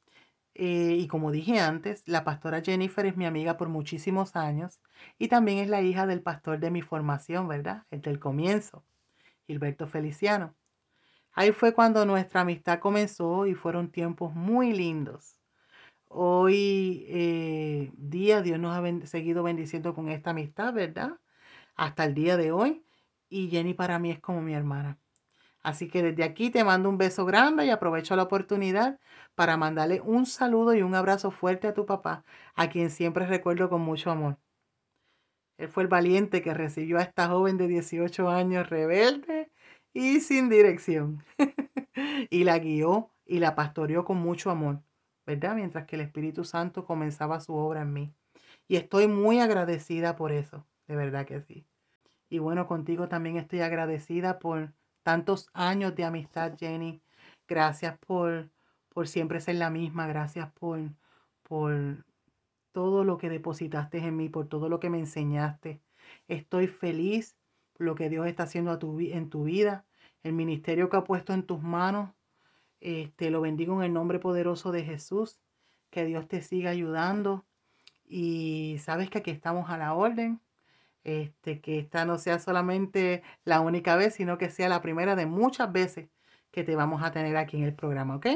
eh, 0.54 0.96
y 0.98 1.06
como 1.06 1.30
dije 1.30 1.60
antes, 1.60 2.08
la 2.08 2.24
pastora 2.24 2.62
Jennifer 2.62 3.04
es 3.04 3.16
mi 3.18 3.26
amiga 3.26 3.58
por 3.58 3.68
muchísimos 3.68 4.36
años 4.36 4.80
y 5.18 5.28
también 5.28 5.58
es 5.58 5.68
la 5.68 5.82
hija 5.82 6.06
del 6.06 6.22
pastor 6.22 6.60
de 6.60 6.70
mi 6.70 6.80
formación, 6.80 7.46
¿verdad? 7.46 7.84
Desde 7.90 8.10
el 8.10 8.20
comienzo, 8.20 8.84
Gilberto 9.46 9.86
Feliciano. 9.86 10.54
Ahí 11.38 11.52
fue 11.52 11.72
cuando 11.72 12.04
nuestra 12.04 12.40
amistad 12.40 12.80
comenzó 12.80 13.46
y 13.46 13.54
fueron 13.54 13.92
tiempos 13.92 14.34
muy 14.34 14.72
lindos. 14.72 15.38
Hoy 16.08 17.04
eh, 17.06 17.92
día 17.96 18.42
Dios 18.42 18.58
nos 18.58 18.76
ha 18.76 19.06
seguido 19.06 19.44
bendiciendo 19.44 19.94
con 19.94 20.08
esta 20.08 20.30
amistad, 20.30 20.72
¿verdad? 20.74 21.12
Hasta 21.76 22.06
el 22.06 22.14
día 22.14 22.36
de 22.36 22.50
hoy. 22.50 22.84
Y 23.28 23.50
Jenny 23.50 23.72
para 23.72 24.00
mí 24.00 24.10
es 24.10 24.18
como 24.18 24.42
mi 24.42 24.52
hermana. 24.52 24.98
Así 25.62 25.86
que 25.86 26.02
desde 26.02 26.24
aquí 26.24 26.50
te 26.50 26.64
mando 26.64 26.88
un 26.88 26.98
beso 26.98 27.24
grande 27.24 27.66
y 27.66 27.70
aprovecho 27.70 28.16
la 28.16 28.24
oportunidad 28.24 28.98
para 29.36 29.56
mandarle 29.56 30.00
un 30.00 30.26
saludo 30.26 30.74
y 30.74 30.82
un 30.82 30.96
abrazo 30.96 31.30
fuerte 31.30 31.68
a 31.68 31.72
tu 31.72 31.86
papá, 31.86 32.24
a 32.56 32.68
quien 32.68 32.90
siempre 32.90 33.26
recuerdo 33.26 33.70
con 33.70 33.82
mucho 33.82 34.10
amor. 34.10 34.38
Él 35.56 35.68
fue 35.68 35.84
el 35.84 35.88
valiente 35.88 36.42
que 36.42 36.52
recibió 36.52 36.98
a 36.98 37.02
esta 37.02 37.28
joven 37.28 37.58
de 37.58 37.68
18 37.68 38.28
años 38.28 38.68
rebelde 38.68 39.47
y 39.92 40.20
sin 40.20 40.48
dirección. 40.48 41.24
y 42.30 42.44
la 42.44 42.58
guió 42.58 43.10
y 43.24 43.38
la 43.38 43.54
pastoreó 43.54 44.04
con 44.04 44.18
mucho 44.18 44.50
amor, 44.50 44.82
¿verdad? 45.26 45.54
Mientras 45.54 45.86
que 45.86 45.96
el 45.96 46.02
Espíritu 46.02 46.44
Santo 46.44 46.84
comenzaba 46.84 47.40
su 47.40 47.54
obra 47.54 47.82
en 47.82 47.92
mí. 47.92 48.14
Y 48.68 48.76
estoy 48.76 49.08
muy 49.08 49.40
agradecida 49.40 50.16
por 50.16 50.32
eso, 50.32 50.66
de 50.86 50.96
verdad 50.96 51.26
que 51.26 51.40
sí. 51.40 51.66
Y 52.30 52.38
bueno, 52.38 52.66
contigo 52.66 53.08
también 53.08 53.36
estoy 53.36 53.60
agradecida 53.60 54.38
por 54.38 54.72
tantos 55.02 55.48
años 55.54 55.94
de 55.94 56.04
amistad, 56.04 56.54
Jenny. 56.58 57.00
Gracias 57.46 57.98
por, 57.98 58.50
por 58.90 59.08
siempre 59.08 59.40
ser 59.40 59.56
la 59.56 59.70
misma. 59.70 60.06
Gracias 60.06 60.52
por, 60.52 60.80
por 61.42 62.04
todo 62.72 63.04
lo 63.04 63.16
que 63.16 63.30
depositaste 63.30 63.98
en 63.98 64.16
mí, 64.16 64.28
por 64.28 64.48
todo 64.48 64.68
lo 64.68 64.80
que 64.80 64.90
me 64.90 64.98
enseñaste. 64.98 65.80
Estoy 66.28 66.66
feliz 66.66 67.36
lo 67.78 67.94
que 67.94 68.08
Dios 68.08 68.26
está 68.26 68.44
haciendo 68.44 68.70
a 68.70 68.78
tu, 68.78 68.98
en 69.00 69.30
tu 69.30 69.44
vida, 69.44 69.86
el 70.22 70.32
ministerio 70.32 70.88
que 70.88 70.96
ha 70.96 71.04
puesto 71.04 71.32
en 71.32 71.44
tus 71.44 71.62
manos. 71.62 72.10
Te 72.80 73.02
este, 73.02 73.30
lo 73.30 73.40
bendigo 73.40 73.74
en 73.78 73.86
el 73.86 73.92
nombre 73.92 74.18
poderoso 74.18 74.72
de 74.72 74.84
Jesús. 74.84 75.40
Que 75.90 76.04
Dios 76.04 76.28
te 76.28 76.42
siga 76.42 76.70
ayudando. 76.70 77.46
Y 78.06 78.76
sabes 78.80 79.10
que 79.10 79.18
aquí 79.18 79.30
estamos 79.30 79.70
a 79.70 79.78
la 79.78 79.94
orden. 79.94 80.40
Este, 81.04 81.60
que 81.60 81.78
esta 81.78 82.04
no 82.04 82.18
sea 82.18 82.38
solamente 82.38 83.22
la 83.44 83.60
única 83.60 83.96
vez, 83.96 84.14
sino 84.14 84.36
que 84.36 84.50
sea 84.50 84.68
la 84.68 84.82
primera 84.82 85.16
de 85.16 85.26
muchas 85.26 85.72
veces 85.72 86.10
que 86.50 86.64
te 86.64 86.76
vamos 86.76 87.02
a 87.02 87.12
tener 87.12 87.36
aquí 87.36 87.56
en 87.56 87.64
el 87.64 87.74
programa, 87.74 88.16
¿ok? 88.16 88.26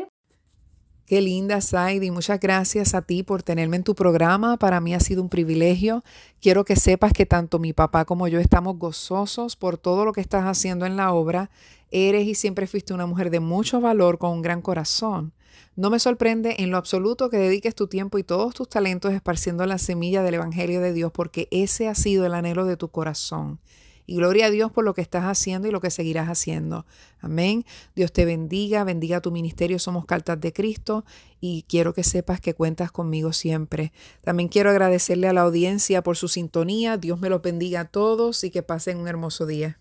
Qué 1.06 1.20
linda, 1.20 1.60
Saidi. 1.60 2.10
Muchas 2.10 2.38
gracias 2.38 2.94
a 2.94 3.02
ti 3.02 3.22
por 3.22 3.42
tenerme 3.42 3.76
en 3.76 3.82
tu 3.82 3.94
programa. 3.94 4.56
Para 4.56 4.80
mí 4.80 4.94
ha 4.94 5.00
sido 5.00 5.20
un 5.20 5.28
privilegio. 5.28 6.04
Quiero 6.40 6.64
que 6.64 6.76
sepas 6.76 7.12
que 7.12 7.26
tanto 7.26 7.58
mi 7.58 7.72
papá 7.72 8.04
como 8.04 8.28
yo 8.28 8.38
estamos 8.38 8.78
gozosos 8.78 9.56
por 9.56 9.78
todo 9.78 10.04
lo 10.04 10.12
que 10.12 10.20
estás 10.20 10.44
haciendo 10.44 10.86
en 10.86 10.96
la 10.96 11.12
obra. 11.12 11.50
Eres 11.90 12.26
y 12.26 12.34
siempre 12.34 12.66
fuiste 12.66 12.94
una 12.94 13.06
mujer 13.06 13.30
de 13.30 13.40
mucho 13.40 13.80
valor 13.80 14.18
con 14.18 14.30
un 14.30 14.42
gran 14.42 14.62
corazón. 14.62 15.32
No 15.74 15.90
me 15.90 15.98
sorprende 15.98 16.56
en 16.58 16.70
lo 16.70 16.76
absoluto 16.76 17.30
que 17.30 17.36
dediques 17.36 17.74
tu 17.74 17.88
tiempo 17.88 18.18
y 18.18 18.22
todos 18.22 18.54
tus 18.54 18.68
talentos 18.68 19.12
esparciendo 19.12 19.66
la 19.66 19.78
semilla 19.78 20.22
del 20.22 20.34
Evangelio 20.34 20.80
de 20.80 20.92
Dios 20.92 21.10
porque 21.12 21.48
ese 21.50 21.88
ha 21.88 21.94
sido 21.94 22.24
el 22.26 22.34
anhelo 22.34 22.64
de 22.64 22.76
tu 22.76 22.88
corazón. 22.88 23.58
Y 24.06 24.16
gloria 24.16 24.46
a 24.46 24.50
Dios 24.50 24.72
por 24.72 24.84
lo 24.84 24.94
que 24.94 25.00
estás 25.00 25.24
haciendo 25.24 25.68
y 25.68 25.70
lo 25.70 25.80
que 25.80 25.90
seguirás 25.90 26.28
haciendo. 26.28 26.86
Amén. 27.20 27.64
Dios 27.94 28.12
te 28.12 28.24
bendiga, 28.24 28.84
bendiga 28.84 29.20
tu 29.20 29.30
ministerio. 29.30 29.78
Somos 29.78 30.06
Cartas 30.06 30.40
de 30.40 30.52
Cristo 30.52 31.04
y 31.40 31.64
quiero 31.68 31.94
que 31.94 32.04
sepas 32.04 32.40
que 32.40 32.54
cuentas 32.54 32.92
conmigo 32.92 33.32
siempre. 33.32 33.92
También 34.22 34.48
quiero 34.48 34.70
agradecerle 34.70 35.28
a 35.28 35.32
la 35.32 35.42
audiencia 35.42 36.02
por 36.02 36.16
su 36.16 36.28
sintonía. 36.28 36.96
Dios 36.96 37.20
me 37.20 37.28
los 37.28 37.42
bendiga 37.42 37.80
a 37.80 37.84
todos 37.86 38.44
y 38.44 38.50
que 38.50 38.62
pasen 38.62 38.98
un 38.98 39.08
hermoso 39.08 39.46
día. 39.46 39.78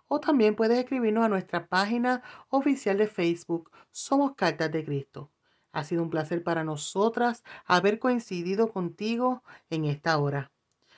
o 0.10 0.20
también 0.20 0.56
puedes 0.56 0.78
escribirnos 0.78 1.24
a 1.24 1.30
nuestra 1.30 1.68
página 1.68 2.24
oficial 2.50 2.98
de 2.98 3.08
Facebook 3.08 3.72
Somos 3.92 4.36
Cartas 4.36 4.72
de 4.72 4.84
Cristo. 4.84 5.32
Ha 5.72 5.84
sido 5.84 6.02
un 6.04 6.10
placer 6.10 6.44
para 6.44 6.64
nosotras 6.64 7.44
haber 7.66 8.00
coincidido 8.00 8.74
contigo 8.74 9.44
en 9.70 9.86
esta 9.86 10.18
hora, 10.18 10.52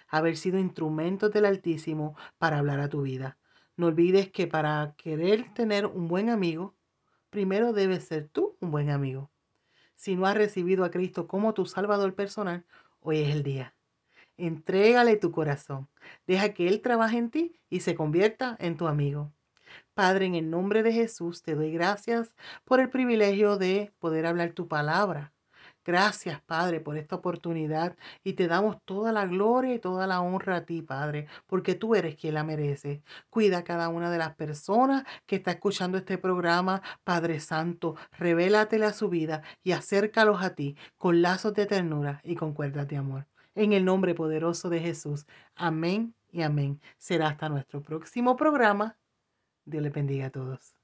haber 0.07 0.37
sido 0.37 0.57
instrumentos 0.57 1.29
del 1.31 1.45
Altísimo 1.45 2.15
para 2.37 2.57
hablar 2.57 2.79
a 2.79 2.89
tu 2.89 3.01
vida. 3.01 3.37
No 3.75 3.87
olvides 3.87 4.31
que 4.31 4.47
para 4.47 4.95
querer 4.97 5.53
tener 5.53 5.85
un 5.85 6.07
buen 6.07 6.29
amigo, 6.29 6.73
primero 7.29 7.73
debes 7.73 8.05
ser 8.05 8.29
tú 8.29 8.55
un 8.61 8.71
buen 8.71 8.89
amigo. 8.89 9.29
Si 9.95 10.15
no 10.15 10.25
has 10.25 10.35
recibido 10.35 10.85
a 10.85 10.91
Cristo 10.91 11.27
como 11.27 11.53
tu 11.53 11.65
Salvador 11.65 12.15
personal, 12.15 12.65
hoy 13.01 13.19
es 13.19 13.35
el 13.35 13.43
día. 13.43 13.75
Entrégale 14.41 15.17
tu 15.17 15.31
corazón. 15.31 15.87
Deja 16.25 16.51
que 16.55 16.67
Él 16.67 16.81
trabaje 16.81 17.19
en 17.19 17.29
ti 17.29 17.59
y 17.69 17.81
se 17.81 17.93
convierta 17.93 18.57
en 18.59 18.75
tu 18.75 18.87
amigo. 18.87 19.31
Padre, 19.93 20.25
en 20.25 20.33
el 20.33 20.49
nombre 20.49 20.81
de 20.81 20.91
Jesús 20.91 21.43
te 21.43 21.53
doy 21.53 21.71
gracias 21.71 22.33
por 22.65 22.79
el 22.79 22.89
privilegio 22.89 23.57
de 23.57 23.93
poder 23.99 24.25
hablar 24.25 24.53
tu 24.53 24.67
palabra. 24.67 25.31
Gracias, 25.85 26.41
Padre, 26.41 26.79
por 26.79 26.97
esta 26.97 27.17
oportunidad 27.17 27.95
y 28.23 28.33
te 28.33 28.47
damos 28.47 28.77
toda 28.83 29.11
la 29.11 29.27
gloria 29.27 29.75
y 29.75 29.79
toda 29.79 30.07
la 30.07 30.21
honra 30.21 30.55
a 30.55 30.65
ti, 30.65 30.81
Padre, 30.81 31.27
porque 31.45 31.75
tú 31.75 31.93
eres 31.93 32.15
quien 32.15 32.33
la 32.33 32.43
merece. 32.43 33.03
Cuida 33.29 33.59
a 33.59 33.63
cada 33.63 33.89
una 33.89 34.09
de 34.09 34.17
las 34.17 34.33
personas 34.33 35.03
que 35.27 35.35
está 35.35 35.51
escuchando 35.51 35.99
este 35.99 36.17
programa, 36.17 36.81
Padre 37.03 37.39
Santo, 37.39 37.95
revélatele 38.17 38.87
a 38.87 38.93
su 38.93 39.07
vida 39.07 39.43
y 39.63 39.73
acércalos 39.73 40.41
a 40.41 40.55
ti 40.55 40.75
con 40.97 41.21
lazos 41.21 41.53
de 41.53 41.67
ternura 41.67 42.21
y 42.23 42.35
con 42.35 42.55
cuerdas 42.55 42.87
de 42.87 42.97
amor. 42.97 43.27
En 43.55 43.73
el 43.73 43.85
nombre 43.85 44.15
poderoso 44.15 44.69
de 44.69 44.79
Jesús. 44.79 45.25
Amén 45.55 46.13
y 46.31 46.41
amén. 46.41 46.79
Será 46.97 47.27
hasta 47.27 47.49
nuestro 47.49 47.81
próximo 47.81 48.35
programa. 48.35 48.97
Dios 49.65 49.83
le 49.83 49.89
bendiga 49.89 50.27
a 50.27 50.29
todos. 50.29 50.75